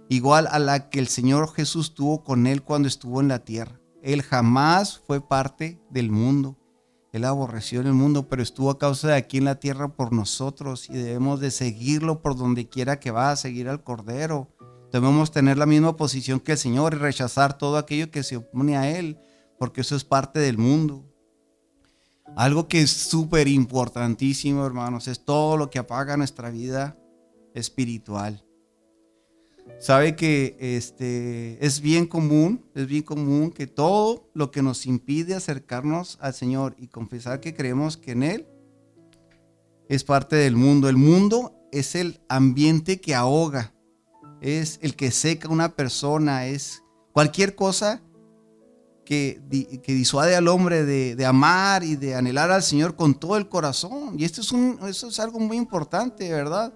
igual 0.09 0.47
a 0.53 0.61
la 0.61 0.91
que 0.91 1.01
el 1.01 1.09
Señor 1.09 1.53
Jesús 1.53 1.97
tuvo 1.97 2.23
con 2.23 2.47
él 2.47 2.63
cuando 2.63 2.87
estuvo 2.87 3.21
en 3.21 3.27
la 3.27 3.41
tierra. 3.41 3.81
Él 4.01 4.23
jamás 4.23 5.03
fue 5.05 5.21
parte 5.21 5.83
del 5.91 6.13
mundo. 6.13 6.57
Él 7.13 7.25
aborreció 7.25 7.81
el 7.81 7.93
mundo, 7.93 8.29
pero 8.29 8.45
estuvo 8.45 8.71
a 8.71 8.79
causa 8.79 9.09
de 9.09 9.17
aquí 9.17 9.39
en 9.39 9.47
la 9.47 9.59
tierra 9.59 9.89
por 9.89 10.13
nosotros 10.13 10.89
y 10.89 10.93
debemos 10.93 11.41
de 11.41 11.51
seguirlo 11.51 12.23
por 12.23 12.37
donde 12.37 12.69
quiera 12.69 13.01
que 13.01 13.11
va, 13.11 13.33
a 13.33 13.37
seguir 13.37 13.69
al 13.69 13.83
Cordero. 13.83 14.49
Debemos 14.93 15.33
tener 15.33 15.59
la 15.59 15.67
misma 15.67 15.97
posición 15.97 16.39
que 16.39 16.53
el 16.53 16.59
Señor 16.59 16.95
y 16.95 16.99
rechazar 16.99 17.59
todo 17.59 17.77
aquello 17.77 18.13
que 18.13 18.23
se 18.23 18.37
opone 18.37 18.77
a 18.77 18.89
Él, 18.89 19.19
porque 19.63 19.83
eso 19.83 19.95
es 19.95 20.03
parte 20.03 20.41
del 20.41 20.59
mundo. 20.59 21.09
Algo 22.35 22.67
que 22.67 22.83
es 22.83 22.91
súper 22.91 23.47
importantísimo, 23.47 24.67
hermanos, 24.67 25.07
es 25.07 25.25
todo 25.25 25.57
lo 25.57 25.71
que 25.71 25.79
apaga 25.79 26.17
nuestra 26.17 26.51
vida 26.51 26.99
espiritual 27.55 28.45
sabe 29.79 30.17
que 30.17 30.57
este, 30.59 31.65
es 31.65 31.81
bien 31.81 32.09
común, 32.09 32.65
es 32.75 32.89
bien 32.89 33.05
común 33.05 33.53
que 33.53 33.69
todo 33.69 34.29
lo 34.35 34.51
que 34.51 34.63
nos 34.63 34.85
impide 34.85 35.37
acercarnos 35.37 36.19
al 36.21 36.35
Señor 36.35 36.75
y 36.77 36.89
confesar 36.89 37.39
que 37.39 37.55
creemos 37.55 37.97
que 37.97 38.11
en 38.11 38.25
Él 38.25 38.49
es 39.89 40.03
parte 40.03 40.35
del 40.35 40.57
mundo. 40.57 40.89
El 40.89 40.97
mundo 40.97 41.55
es 41.71 41.95
el 41.95 42.21
ambiente 42.29 43.01
que 43.01 43.15
ahoga, 43.15 43.73
es 44.41 44.81
el 44.83 44.97
que 44.97 45.13
seca 45.13 45.47
a 45.47 45.53
una 45.53 45.77
persona, 45.77 46.47
es 46.49 46.83
cualquier 47.13 47.55
cosa 47.55 48.03
que, 49.05 49.41
que 49.83 49.95
disuade 49.95 50.37
al 50.37 50.49
hombre 50.49 50.85
de, 50.85 51.27
amar 51.27 51.83
y 51.85 51.97
de 51.97 52.15
anhelar 52.15 52.51
al 52.51 52.63
Señor 52.63 52.97
con 52.97 53.15
todo 53.15 53.37
el 53.37 53.49
corazón. 53.49 54.15
Y 54.19 54.25
esto 54.25 54.41
es, 54.41 54.53
un, 54.53 54.79
eso 54.87 55.09
es 55.09 55.21
algo 55.21 55.39
muy 55.39 55.57
importante, 55.57 56.31
¿verdad? 56.31 56.73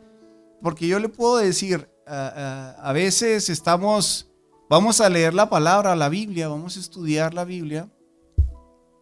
Porque 0.62 0.86
yo 0.86 0.98
le 0.98 1.08
puedo 1.08 1.36
decir, 1.36 1.88
a 2.06 2.92
veces 2.92 3.48
estamos, 3.48 4.28
vamos 4.68 5.00
a 5.00 5.08
leer 5.08 5.34
la 5.34 5.48
palabra, 5.48 5.94
la 5.96 6.08
Biblia, 6.08 6.48
vamos 6.48 6.76
a 6.76 6.80
estudiar 6.80 7.34
la 7.34 7.44
Biblia. 7.44 7.90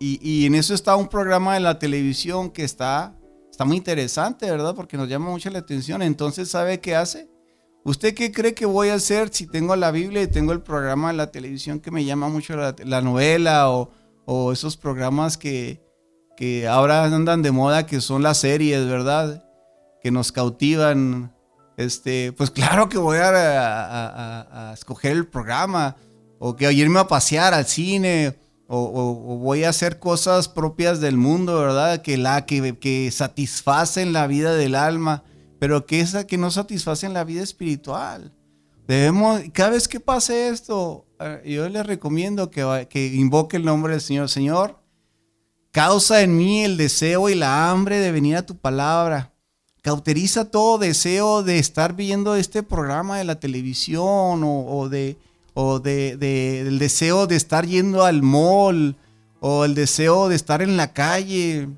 Y, 0.00 0.44
en 0.44 0.54
eso 0.54 0.74
está 0.74 0.96
un 0.96 1.08
programa 1.08 1.54
de 1.54 1.60
la 1.60 1.78
televisión 1.78 2.50
que 2.50 2.62
está, 2.62 3.16
está 3.50 3.64
muy 3.64 3.78
interesante, 3.78 4.50
¿verdad? 4.50 4.74
Porque 4.74 4.98
nos 4.98 5.08
llama 5.08 5.30
mucho 5.30 5.48
la 5.48 5.60
atención. 5.60 6.02
Entonces, 6.02 6.50
¿sabe 6.50 6.78
qué 6.80 6.94
hace? 6.94 7.30
¿Usted 7.84 8.14
qué 8.14 8.32
cree 8.32 8.54
que 8.54 8.66
voy 8.66 8.88
a 8.88 8.94
hacer 8.94 9.28
si 9.30 9.46
tengo 9.46 9.76
la 9.76 9.90
Biblia 9.90 10.22
y 10.22 10.26
tengo 10.26 10.52
el 10.52 10.62
programa 10.62 11.08
de 11.08 11.18
la 11.18 11.30
televisión 11.30 11.80
que 11.80 11.90
me 11.90 12.04
llama 12.04 12.28
mucho 12.28 12.56
la, 12.56 13.00
novela 13.02 13.70
o, 13.70 14.52
esos 14.52 14.78
programas 14.78 15.36
que, 15.36 15.82
que 16.36 16.66
ahora 16.66 17.04
andan 17.04 17.42
de 17.42 17.52
moda, 17.52 17.84
que 17.84 18.00
son 18.00 18.22
las 18.22 18.38
series, 18.38 18.86
¿verdad? 18.86 19.44
Que 20.02 20.10
nos 20.10 20.32
cautivan 20.32 21.34
este, 21.76 22.32
pues 22.32 22.50
claro 22.50 22.88
que 22.88 22.98
voy 22.98 23.18
a, 23.20 24.72
escoger 24.74 25.12
el 25.12 25.26
programa, 25.26 25.96
o 26.38 26.56
que 26.56 26.72
irme 26.72 27.00
a 27.00 27.08
pasear 27.08 27.54
al 27.54 27.66
cine, 27.66 28.38
o, 28.66 29.38
voy 29.38 29.64
a 29.64 29.70
hacer 29.70 29.98
cosas 29.98 30.48
propias 30.48 31.00
del 31.00 31.16
mundo, 31.16 31.58
¿verdad? 31.58 32.02
Que, 32.02 32.16
la, 32.16 32.46
que, 32.46 32.78
que 32.78 33.10
satisfacen 33.10 34.12
la 34.12 34.26
vida 34.26 34.54
del 34.54 34.74
alma, 34.74 35.22
pero 35.64 35.86
que 35.86 36.00
esa 36.00 36.26
que 36.26 36.36
no 36.36 36.50
satisfacen 36.50 37.14
la 37.14 37.24
vida 37.24 37.42
espiritual. 37.42 38.30
Debemos, 38.86 39.40
cada 39.54 39.70
vez 39.70 39.88
que 39.88 39.98
pase 39.98 40.48
esto, 40.48 41.06
eh, 41.18 41.40
yo 41.46 41.66
les 41.70 41.86
recomiendo 41.86 42.50
que, 42.50 42.86
que 42.90 43.06
invoque 43.06 43.56
el 43.56 43.64
nombre 43.64 43.94
del 43.94 44.02
Señor. 44.02 44.28
Señor, 44.28 44.78
causa 45.70 46.20
en 46.20 46.36
mí 46.36 46.62
el 46.64 46.76
deseo 46.76 47.30
y 47.30 47.34
la 47.34 47.70
hambre 47.70 47.96
de 47.96 48.12
venir 48.12 48.36
a 48.36 48.44
tu 48.44 48.58
palabra 48.58 49.32
cauteriza 49.80 50.50
todo 50.50 50.76
deseo 50.76 51.42
de 51.42 51.58
estar 51.58 51.96
viendo 51.96 52.36
este 52.36 52.62
programa 52.62 53.16
de 53.16 53.24
la 53.24 53.40
televisión 53.40 54.42
o, 54.44 54.88
de, 54.90 55.16
o 55.54 55.80
de, 55.80 56.10
el 56.60 56.78
deseo 56.78 57.26
de 57.26 57.36
estar 57.36 57.64
yendo 57.64 58.04
al 58.04 58.20
mall 58.20 58.96
o 59.40 59.64
el 59.64 59.74
deseo 59.74 60.28
de 60.28 60.36
estar 60.36 60.60
en 60.60 60.76
la 60.76 60.92
calle. 60.92 61.70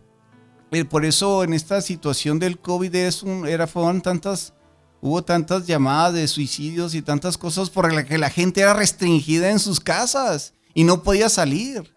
Eh, 0.73 0.85
por 0.85 1.05
eso 1.05 1.45
en 1.45 1.53
esta 1.53 1.81
situación 1.81 2.39
del 2.39 2.59
COVID 2.59 2.95
es 2.95 3.23
un, 3.23 3.47
era, 3.47 3.67
fueron 3.67 4.01
tantas, 4.01 4.53
hubo 5.01 5.23
tantas 5.23 5.67
llamadas 5.67 6.15
de 6.15 6.27
suicidios 6.27 6.95
y 6.95 7.03
tantas 7.03 7.39
cosas 7.39 7.71
por 7.71 7.93
las 7.93 8.05
que 8.05 8.19
la 8.19 8.31
gente 8.31 8.63
era 8.63 8.75
restringida 8.75 9.51
en 9.51 9.59
sus 9.59 9.81
casas 9.81 10.55
y 10.75 10.85
no 10.85 11.03
podía 11.03 11.29
salir, 11.29 11.95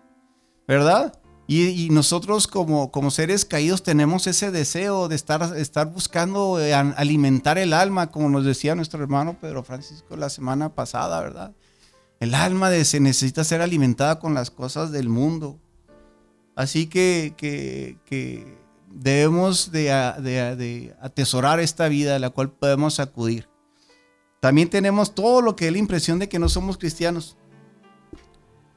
¿verdad? 0.68 1.20
Y, 1.52 1.90
nosotros 1.90 2.46
como, 2.46 2.92
como, 2.92 3.10
seres 3.10 3.44
caídos 3.44 3.82
tenemos 3.82 4.28
ese 4.28 4.52
deseo 4.52 5.08
de 5.08 5.16
estar, 5.16 5.58
estar 5.58 5.92
buscando 5.92 6.60
eh, 6.60 6.76
alimentar 6.76 7.58
el 7.58 7.74
alma, 7.74 8.12
como 8.12 8.30
nos 8.30 8.46
decía 8.46 8.76
nuestro 8.76 9.02
hermano 9.02 9.36
Pedro 9.42 9.64
Francisco 9.64 10.16
la 10.16 10.30
semana 10.30 10.76
pasada, 10.76 11.20
¿verdad? 11.22 11.56
El 12.20 12.36
alma 12.36 12.70
de, 12.70 12.86
se 12.86 13.00
necesita 13.00 13.44
ser 13.44 13.62
alimentada 13.62 14.20
con 14.20 14.36
las 14.36 14.52
cosas 14.52 14.92
del 14.92 15.10
mundo. 15.10 15.60
Así 16.60 16.88
que, 16.88 17.34
que, 17.38 18.58
debemos 18.92 19.72
de, 19.72 19.84
de, 20.20 20.56
de, 20.56 20.96
atesorar 21.02 21.60
esta 21.60 21.88
vida 21.88 22.16
a 22.16 22.20
la 22.20 22.32
cual 22.32 22.52
podemos 22.52 23.00
acudir. 23.00 23.48
También 24.40 24.70
tenemos 24.70 25.16
todo 25.16 25.42
lo 25.42 25.56
que 25.56 25.68
es 25.68 25.72
la 25.72 25.78
impresión 25.78 26.20
de 26.20 26.28
que 26.30 26.40
no 26.40 26.50
somos 26.50 26.78
cristianos 26.78 27.38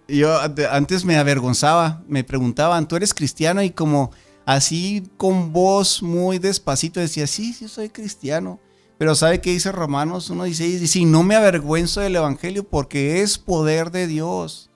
yo 0.09 0.38
antes 0.71 1.05
me 1.05 1.16
avergonzaba, 1.16 2.03
me 2.07 2.25
preguntaban, 2.25 2.87
¿tú 2.87 2.97
eres 2.97 3.14
cristiano? 3.14 3.62
Y 3.62 3.71
como 3.71 4.11
así 4.45 5.05
con 5.16 5.53
voz 5.53 6.03
muy 6.03 6.38
despacito 6.38 7.01
decía, 7.01 7.27
sí, 7.27 7.53
sí 7.53 7.68
soy 7.68 7.88
cristiano. 7.88 8.61
Pero 8.99 9.14
¿sabe 9.14 9.40
qué 9.40 9.51
dice 9.51 9.73
Romanos 9.73 10.31
1.16? 10.31 10.79
Dice, 10.79 10.99
y 11.01 11.05
no 11.05 11.23
me 11.23 11.35
avergüenzo 11.35 12.01
del 12.01 12.16
Evangelio 12.16 12.68
porque 12.68 13.23
es 13.23 13.38
poder 13.38 13.90
de 13.90 14.07
Dios. 14.07 14.71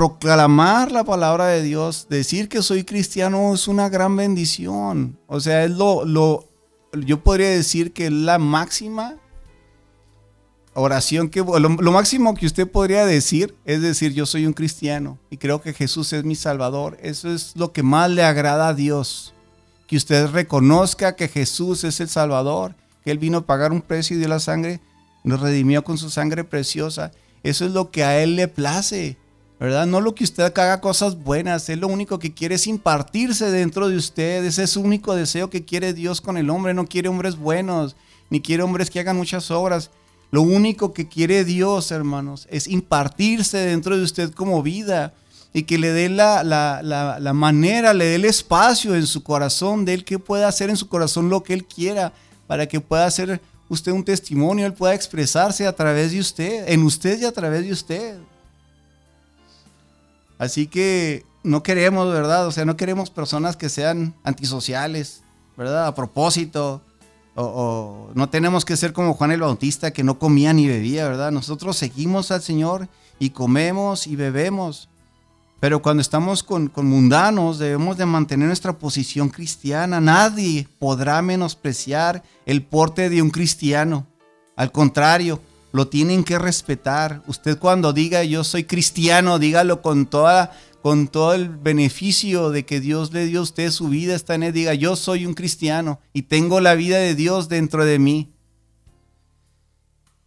Proclamar 0.00 0.92
la 0.92 1.04
palabra 1.04 1.48
de 1.48 1.60
Dios, 1.62 2.06
decir 2.08 2.48
que 2.48 2.62
soy 2.62 2.84
cristiano 2.84 3.52
es 3.52 3.68
una 3.68 3.90
gran 3.90 4.16
bendición. 4.16 5.18
O 5.26 5.40
sea, 5.40 5.64
es 5.64 5.72
lo, 5.72 6.06
lo 6.06 6.48
yo 7.04 7.22
podría 7.22 7.50
decir 7.50 7.92
que 7.92 8.06
es 8.06 8.12
la 8.12 8.38
máxima 8.38 9.16
oración 10.72 11.28
que 11.28 11.40
lo, 11.40 11.68
máximo 11.92 12.34
que 12.34 12.46
usted 12.46 12.66
podría 12.66 13.04
decir 13.04 13.54
es 13.66 13.82
decir 13.82 14.14
yo 14.14 14.24
soy 14.24 14.46
un 14.46 14.54
cristiano 14.54 15.18
y 15.28 15.36
creo 15.36 15.60
que 15.60 15.74
Jesús 15.74 16.14
es 16.14 16.24
mi 16.24 16.34
salvador 16.34 16.96
eso 17.02 17.30
es 17.30 17.54
lo 17.54 17.72
que 17.72 17.82
más 17.82 18.10
le 18.10 18.22
agrada 18.22 18.68
a 18.68 18.74
Dios. 18.74 19.34
Que 19.86 19.98
usted 19.98 20.28
reconozca 20.30 21.14
que 21.14 21.28
Jesús 21.28 21.84
es 21.84 22.00
el 22.00 22.08
salvador 22.08 22.74
que 23.04 23.10
él 23.10 23.18
vino 23.18 23.36
a 23.36 23.46
pagar 23.46 23.70
un 23.70 23.82
precio 23.82 24.16
y 24.16 24.20
dio 24.20 24.28
la 24.28 24.40
sangre 24.40 24.80
nos 25.24 25.40
redimió 25.40 25.84
con 25.84 25.98
su 25.98 26.08
sangre 26.08 26.42
preciosa. 26.42 27.12
Eso 27.42 27.66
es 27.66 27.72
lo 27.72 27.90
que 27.90 28.02
a 28.02 28.22
él 28.22 28.36
le 28.36 28.48
place 28.48 29.18
¿verdad? 29.60 29.86
No 29.86 30.00
lo 30.00 30.14
que 30.14 30.24
usted 30.24 30.42
haga 30.42 30.80
cosas 30.80 31.22
buenas, 31.22 31.68
él 31.68 31.80
lo 31.80 31.88
único 31.88 32.18
que 32.18 32.32
quiere 32.32 32.54
es 32.54 32.66
impartirse 32.66 33.50
dentro 33.50 33.90
de 33.90 33.96
usted, 33.96 34.42
ese 34.42 34.62
es 34.62 34.70
su 34.70 34.80
único 34.80 35.14
deseo 35.14 35.50
que 35.50 35.66
quiere 35.66 35.92
Dios 35.92 36.22
con 36.22 36.38
el 36.38 36.48
hombre, 36.48 36.72
no 36.72 36.86
quiere 36.86 37.10
hombres 37.10 37.36
buenos, 37.36 37.94
ni 38.30 38.40
quiere 38.40 38.62
hombres 38.62 38.88
que 38.88 39.00
hagan 39.00 39.18
muchas 39.18 39.50
obras, 39.50 39.90
lo 40.30 40.40
único 40.40 40.94
que 40.94 41.08
quiere 41.08 41.44
Dios, 41.44 41.90
hermanos, 41.90 42.48
es 42.50 42.68
impartirse 42.68 43.58
dentro 43.58 43.98
de 43.98 44.02
usted 44.02 44.32
como 44.32 44.62
vida 44.62 45.12
y 45.52 45.64
que 45.64 45.76
le 45.76 45.92
dé 45.92 46.08
la, 46.08 46.42
la, 46.42 47.32
manera, 47.34 47.92
le 47.92 48.06
dé 48.06 48.14
el 48.14 48.24
espacio 48.24 48.94
en 48.94 49.06
su 49.06 49.22
corazón 49.22 49.84
de 49.84 49.92
él 49.92 50.04
que 50.04 50.18
pueda 50.18 50.48
hacer 50.48 50.70
en 50.70 50.76
su 50.76 50.88
corazón 50.88 51.28
lo 51.28 51.42
que 51.42 51.52
él 51.52 51.66
quiera 51.66 52.14
para 52.46 52.66
que 52.66 52.80
pueda 52.80 53.04
hacer 53.04 53.42
usted 53.68 53.92
un 53.92 54.04
testimonio, 54.04 54.64
él 54.64 54.72
pueda 54.72 54.94
expresarse 54.94 55.66
a 55.66 55.74
través 55.74 56.12
de 56.12 56.20
usted, 56.20 56.66
en 56.66 56.82
usted 56.82 57.20
y 57.20 57.26
a 57.26 57.32
través 57.32 57.62
de 57.62 57.72
usted. 57.72 58.16
Así 60.40 60.68
que 60.68 61.26
no 61.42 61.62
queremos, 61.62 62.10
¿verdad? 62.10 62.46
O 62.46 62.50
sea, 62.50 62.64
no 62.64 62.74
queremos 62.74 63.10
personas 63.10 63.58
que 63.58 63.68
sean 63.68 64.14
antisociales, 64.24 65.22
¿verdad? 65.54 65.86
A 65.86 65.94
propósito, 65.94 66.80
o, 67.34 68.08
no 68.14 68.30
tenemos 68.30 68.64
que 68.64 68.78
ser 68.78 68.94
como 68.94 69.12
Juan 69.12 69.32
el 69.32 69.42
Bautista 69.42 69.90
que 69.90 70.02
no 70.02 70.18
comía 70.18 70.54
ni 70.54 70.66
bebía, 70.66 71.06
¿verdad? 71.06 71.30
Nosotros 71.30 71.76
seguimos 71.76 72.30
al 72.30 72.40
Señor 72.40 72.88
y 73.18 73.30
comemos 73.30 74.06
y 74.06 74.16
bebemos. 74.16 74.88
Pero 75.60 75.82
cuando 75.82 76.00
estamos 76.00 76.42
con, 76.42 76.68
con, 76.68 76.86
mundanos 76.86 77.58
debemos 77.58 77.98
de 77.98 78.06
mantener 78.06 78.46
nuestra 78.46 78.72
posición 78.72 79.28
cristiana. 79.28 80.00
Nadie 80.00 80.66
podrá 80.78 81.20
menospreciar 81.20 82.22
el 82.46 82.62
porte 82.62 83.10
de 83.10 83.20
un 83.20 83.28
cristiano. 83.28 84.06
Al 84.56 84.72
contrario, 84.72 85.38
lo 85.72 85.88
tienen 85.88 86.24
que 86.24 86.38
respetar. 86.38 87.22
Usted 87.26 87.58
cuando 87.58 87.92
diga 87.92 88.24
yo 88.24 88.44
soy 88.44 88.64
cristiano, 88.64 89.38
dígalo 89.38 89.82
con 89.82 90.06
toda 90.06 90.52
con 90.82 91.08
todo 91.08 91.34
el 91.34 91.48
beneficio 91.48 92.50
de 92.50 92.64
que 92.64 92.80
Dios 92.80 93.12
le 93.12 93.26
dio 93.26 93.40
a 93.40 93.42
usted 93.42 93.70
su 93.70 93.88
vida, 93.88 94.14
está 94.14 94.34
en 94.34 94.44
él, 94.44 94.52
diga, 94.52 94.72
yo 94.74 94.96
soy 94.96 95.26
un 95.26 95.34
cristiano 95.34 96.00
y 96.12 96.22
tengo 96.22 96.60
la 96.60 96.74
vida 96.74 96.96
de 96.96 97.14
Dios 97.14 97.48
dentro 97.48 97.84
de 97.84 97.98
mí. 97.98 98.32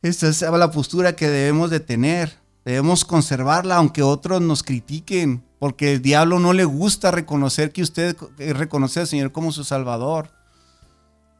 Esa 0.04 0.28
es 0.28 0.42
la 0.42 0.72
postura 0.72 1.16
que 1.16 1.30
debemos 1.30 1.70
de 1.70 1.80
tener. 1.80 2.38
Debemos 2.66 3.04
conservarla 3.04 3.78
aunque 3.78 4.04
otros 4.04 4.42
nos 4.42 4.64
critiquen, 4.64 5.44
porque 5.60 5.94
el 5.94 6.02
diablo 6.02 6.40
no 6.40 6.54
le 6.54 6.66
gusta 6.66 7.12
reconocer 7.12 7.72
que 7.72 7.82
usted 7.82 8.16
eh, 8.38 8.54
reconoce 8.54 9.00
al 9.00 9.08
Señor 9.08 9.32
como 9.32 9.52
su 9.52 9.64
Salvador. 9.64 10.30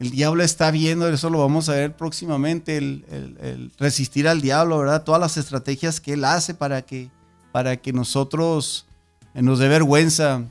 El 0.00 0.10
diablo 0.10 0.42
está 0.42 0.70
viendo, 0.70 1.08
eso 1.08 1.30
lo 1.30 1.38
vamos 1.38 1.68
a 1.68 1.72
ver 1.72 1.96
próximamente, 1.96 2.76
el, 2.76 3.04
el 3.40 3.70
resistir 3.78 4.26
al 4.26 4.40
diablo, 4.40 4.78
¿verdad? 4.78 5.04
Todas 5.04 5.20
las 5.20 5.36
estrategias 5.36 6.00
que 6.00 6.14
él 6.14 6.24
hace 6.24 6.54
para 6.54 6.82
que, 6.82 7.10
para 7.52 7.76
que 7.76 7.92
nosotros 7.92 8.86
nos 9.34 9.58
dé 9.58 9.68
vergüenza, 9.68 10.42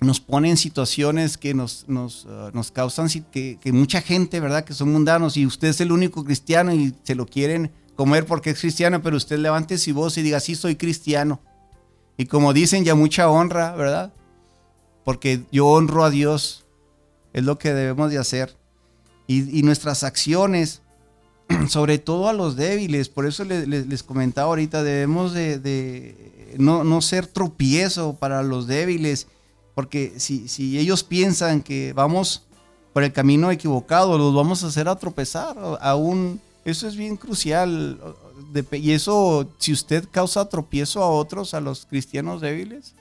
nos 0.00 0.20
pone 0.20 0.50
en 0.50 0.56
situaciones 0.56 1.38
que 1.38 1.54
nos, 1.54 1.88
nos, 1.88 2.26
uh, 2.26 2.50
nos 2.52 2.70
causan 2.70 3.08
que, 3.32 3.58
que, 3.60 3.72
mucha 3.72 4.00
gente, 4.02 4.40
¿verdad? 4.40 4.64
Que 4.64 4.74
son 4.74 4.92
mundanos 4.92 5.36
y 5.36 5.46
usted 5.46 5.68
es 5.68 5.80
el 5.80 5.90
único 5.90 6.24
cristiano 6.24 6.74
y 6.74 6.94
se 7.02 7.14
lo 7.14 7.26
quieren 7.26 7.72
comer 7.94 8.26
porque 8.26 8.50
es 8.50 8.60
cristiano, 8.60 9.00
pero 9.02 9.16
usted 9.16 9.38
levante 9.38 9.78
su 9.78 9.94
voz 9.94 10.18
y 10.18 10.22
diga, 10.22 10.40
sí, 10.40 10.54
soy 10.54 10.76
cristiano. 10.76 11.40
Y 12.18 12.26
como 12.26 12.52
dicen, 12.52 12.84
ya 12.84 12.94
mucha 12.94 13.30
honra, 13.30 13.74
¿verdad? 13.74 14.12
Porque 15.04 15.44
yo 15.50 15.66
honro 15.66 16.04
a 16.04 16.10
Dios, 16.10 16.66
es 17.32 17.44
lo 17.44 17.58
que 17.58 17.72
debemos 17.72 18.10
de 18.10 18.18
hacer. 18.18 18.56
Y, 19.26 19.58
y 19.58 19.62
nuestras 19.62 20.02
acciones, 20.04 20.82
sobre 21.68 21.98
todo 21.98 22.28
a 22.28 22.32
los 22.32 22.56
débiles, 22.56 23.08
por 23.08 23.26
eso 23.26 23.44
les, 23.44 23.66
les, 23.68 24.02
comentaba 24.02 24.48
ahorita, 24.48 24.82
debemos 24.82 25.32
de, 25.32 25.58
de 25.58 26.54
no, 26.58 27.00
ser 27.00 27.26
tropiezo 27.26 28.14
para 28.14 28.42
los 28.42 28.66
débiles, 28.66 29.26
porque 29.74 30.14
si, 30.18 30.48
si 30.48 30.78
ellos 30.78 31.04
piensan 31.04 31.62
que 31.62 31.92
vamos 31.92 32.46
por 32.92 33.02
el 33.02 33.12
camino 33.12 33.50
equivocado, 33.50 34.16
los 34.16 34.34
vamos 34.34 34.64
a 34.64 34.68
hacer 34.68 34.88
a 34.88 34.96
tropezar. 34.96 35.56
Aún 35.82 36.40
eso 36.64 36.88
es 36.88 36.96
bien 36.96 37.16
crucial. 37.16 38.00
Y 38.72 38.92
eso, 38.92 39.48
si 39.58 39.72
usted 39.72 40.08
causa 40.10 40.48
tropiezo 40.48 41.02
a 41.02 41.10
otros, 41.10 41.52
a 41.54 41.60
los 41.60 41.84
cristianos 41.84 42.40
débiles 42.40 42.94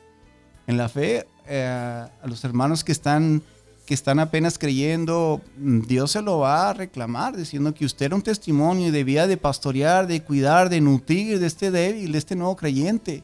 en 0.67 0.77
la 0.77 0.89
fe, 0.89 1.25
eh, 1.47 1.65
a 1.65 2.27
los 2.27 2.43
hermanos 2.43 2.83
que 2.83 2.91
están, 2.91 3.41
que 3.85 3.93
están 3.93 4.19
apenas 4.19 4.57
creyendo, 4.57 5.41
Dios 5.57 6.11
se 6.11 6.21
lo 6.21 6.39
va 6.39 6.69
a 6.69 6.73
reclamar, 6.73 7.37
diciendo 7.37 7.73
que 7.73 7.85
usted 7.85 8.07
era 8.07 8.15
un 8.15 8.21
testimonio 8.21 8.87
y 8.87 8.91
debía 8.91 9.27
de 9.27 9.37
pastorear, 9.37 10.07
de 10.07 10.21
cuidar, 10.21 10.69
de 10.69 10.81
nutrir 10.81 11.39
de 11.39 11.47
este 11.47 11.71
débil, 11.71 12.11
de 12.11 12.17
este 12.17 12.35
nuevo 12.35 12.55
creyente. 12.55 13.23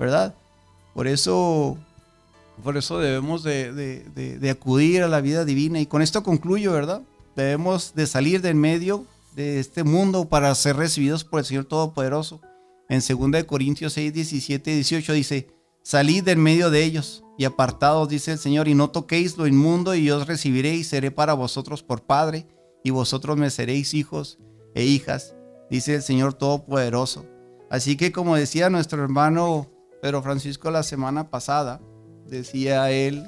¿verdad? 0.00 0.34
Por 0.94 1.06
eso, 1.06 1.76
por 2.64 2.78
eso 2.78 2.98
debemos 2.98 3.42
de, 3.42 4.48
acudir 4.50 5.02
a 5.02 5.08
la 5.08 5.20
vida 5.20 5.44
divina. 5.44 5.78
Y 5.78 5.84
con 5.84 6.00
esto 6.00 6.22
concluyo, 6.22 6.72
¿verdad? 6.72 7.02
Debemos 7.36 7.94
de 7.94 8.06
salir 8.06 8.40
de 8.40 8.48
en 8.48 8.58
medio 8.58 9.04
de 9.36 9.60
este 9.60 9.84
mundo 9.84 10.24
para 10.24 10.52
ser 10.54 10.76
recibidos 10.76 11.22
por 11.22 11.40
el 11.40 11.46
Señor 11.46 11.66
Todopoderoso. 11.66 12.40
En 12.88 13.02
2 13.06 13.44
Corintios 13.44 13.92
6, 13.92 14.14
17 14.14 14.72
y 14.72 14.74
18 14.76 15.12
dice, 15.12 15.48
salid 15.82 16.26
en 16.28 16.42
medio 16.42 16.70
de 16.70 16.84
ellos 16.84 17.24
y 17.38 17.44
apartados, 17.44 18.08
dice 18.08 18.32
el 18.32 18.38
Señor, 18.38 18.68
y 18.68 18.74
no 18.74 18.90
toquéis 18.90 19.36
lo 19.38 19.46
inmundo 19.46 19.94
y 19.94 20.04
yo 20.04 20.18
os 20.18 20.26
recibiré 20.26 20.74
y 20.74 20.84
seré 20.84 21.10
para 21.10 21.34
vosotros 21.34 21.82
por 21.82 22.02
Padre 22.02 22.46
y 22.84 22.90
vosotros 22.90 23.36
me 23.36 23.50
seréis 23.50 23.94
hijos 23.94 24.38
e 24.74 24.84
hijas, 24.84 25.34
dice 25.70 25.96
el 25.96 26.02
Señor 26.02 26.34
Todopoderoso. 26.34 27.24
Así 27.70 27.96
que 27.96 28.12
como 28.12 28.36
decía 28.36 28.70
nuestro 28.70 29.02
hermano 29.02 29.68
pero 30.00 30.22
Francisco 30.22 30.70
la 30.70 30.82
semana 30.82 31.30
pasada 31.30 31.80
decía 32.26 32.90
él 32.90 33.24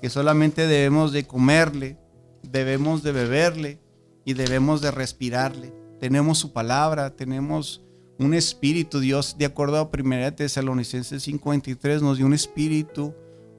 que 0.00 0.10
solamente 0.10 0.66
debemos 0.66 1.12
de 1.12 1.26
comerle, 1.26 1.98
debemos 2.42 3.02
de 3.02 3.12
beberle 3.12 3.80
y 4.24 4.34
debemos 4.34 4.80
de 4.80 4.90
respirarle. 4.90 5.72
Tenemos 6.00 6.38
su 6.38 6.52
palabra, 6.52 7.16
tenemos 7.16 7.82
un 8.18 8.34
espíritu. 8.34 9.00
Dios, 9.00 9.36
de 9.38 9.46
acuerdo 9.46 9.78
a 9.78 9.90
1 9.92 10.34
Tesalonicenses 10.34 11.22
53, 11.22 12.02
nos 12.02 12.18
dio 12.18 12.26
un 12.26 12.34
espíritu, 12.34 13.14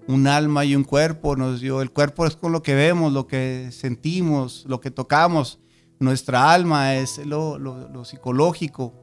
un 0.07 0.27
alma 0.27 0.65
y 0.65 0.75
un 0.75 0.83
cuerpo. 0.83 1.35
Nos 1.35 1.61
dio, 1.61 1.81
el 1.81 1.91
cuerpo 1.91 2.25
es 2.25 2.35
con 2.35 2.51
lo 2.51 2.61
que 2.61 2.75
vemos, 2.75 3.13
lo 3.13 3.27
que 3.27 3.69
sentimos, 3.71 4.65
lo 4.67 4.79
que 4.81 4.91
tocamos. 4.91 5.59
Nuestra 5.99 6.53
alma 6.53 6.95
es 6.95 7.25
lo, 7.25 7.57
lo 7.59 8.05
psicológico, 8.05 8.93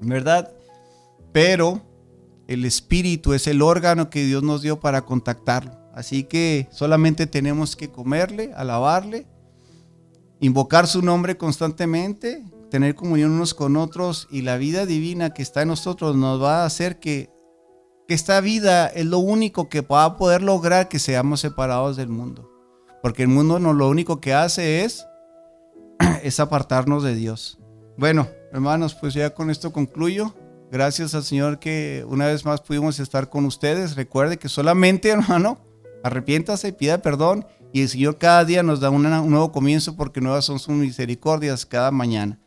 ¿verdad? 0.00 0.52
Pero 1.32 1.82
el 2.46 2.64
espíritu 2.64 3.34
es 3.34 3.46
el 3.46 3.60
órgano 3.60 4.08
que 4.08 4.24
Dios 4.24 4.42
nos 4.42 4.62
dio 4.62 4.80
para 4.80 5.04
contactarlo. 5.04 5.72
Así 5.94 6.22
que 6.24 6.68
solamente 6.70 7.26
tenemos 7.26 7.74
que 7.74 7.90
comerle, 7.90 8.52
alabarle, 8.54 9.26
invocar 10.40 10.86
su 10.86 11.02
nombre 11.02 11.36
constantemente, 11.36 12.44
tener 12.70 12.94
comunión 12.94 13.32
unos 13.32 13.54
con 13.54 13.76
otros 13.76 14.28
y 14.30 14.42
la 14.42 14.56
vida 14.56 14.86
divina 14.86 15.34
que 15.34 15.42
está 15.42 15.62
en 15.62 15.68
nosotros 15.68 16.16
nos 16.16 16.42
va 16.42 16.62
a 16.62 16.66
hacer 16.66 16.98
que, 16.98 17.30
esta 18.08 18.40
vida 18.40 18.86
es 18.86 19.04
lo 19.04 19.18
único 19.18 19.68
que 19.68 19.82
va 19.82 20.04
a 20.06 20.16
poder 20.16 20.40
lograr 20.40 20.88
que 20.88 20.98
seamos 20.98 21.40
separados 21.40 21.98
del 21.98 22.08
mundo. 22.08 22.50
Porque 23.02 23.24
el 23.24 23.28
mundo 23.28 23.58
no 23.58 23.74
lo 23.74 23.86
único 23.86 24.18
que 24.18 24.32
hace 24.32 24.82
es, 24.82 25.06
es 26.22 26.40
apartarnos 26.40 27.02
de 27.02 27.14
Dios. 27.14 27.58
Bueno, 27.98 28.26
hermanos, 28.50 28.94
pues 28.94 29.12
ya 29.12 29.34
con 29.34 29.50
esto 29.50 29.72
concluyo. 29.72 30.34
Gracias 30.72 31.14
al 31.14 31.22
Señor 31.22 31.58
que 31.58 32.02
una 32.08 32.26
vez 32.26 32.46
más 32.46 32.62
pudimos 32.62 32.98
estar 32.98 33.28
con 33.28 33.44
ustedes. 33.44 33.94
Recuerde 33.94 34.38
que 34.38 34.48
solamente, 34.48 35.08
hermano, 35.10 35.58
arrepiéntase, 36.02 36.72
pida 36.72 37.02
perdón 37.02 37.46
y 37.74 37.82
el 37.82 37.90
Señor 37.90 38.16
cada 38.16 38.46
día 38.46 38.62
nos 38.62 38.80
da 38.80 38.88
un 38.88 39.02
nuevo 39.02 39.52
comienzo 39.52 39.96
porque 39.96 40.22
nuevas 40.22 40.46
son 40.46 40.58
sus 40.58 40.74
misericordias 40.74 41.66
cada 41.66 41.90
mañana. 41.90 42.40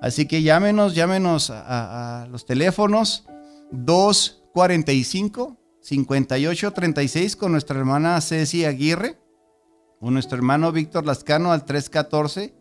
Así 0.00 0.26
que 0.26 0.42
llámenos, 0.42 0.94
llámenos 0.94 1.50
a, 1.50 2.26
los 2.30 2.46
teléfonos 2.46 3.24
245 3.72 5.56
5836 5.80 7.36
con 7.36 7.52
nuestra 7.52 7.78
hermana 7.78 8.20
Ceci 8.20 8.64
Aguirre 8.64 9.18
o 10.00 10.10
nuestro 10.10 10.36
hermano 10.36 10.72
Víctor 10.72 11.04
Lascano 11.06 11.52
al 11.52 11.64
314 11.64 12.54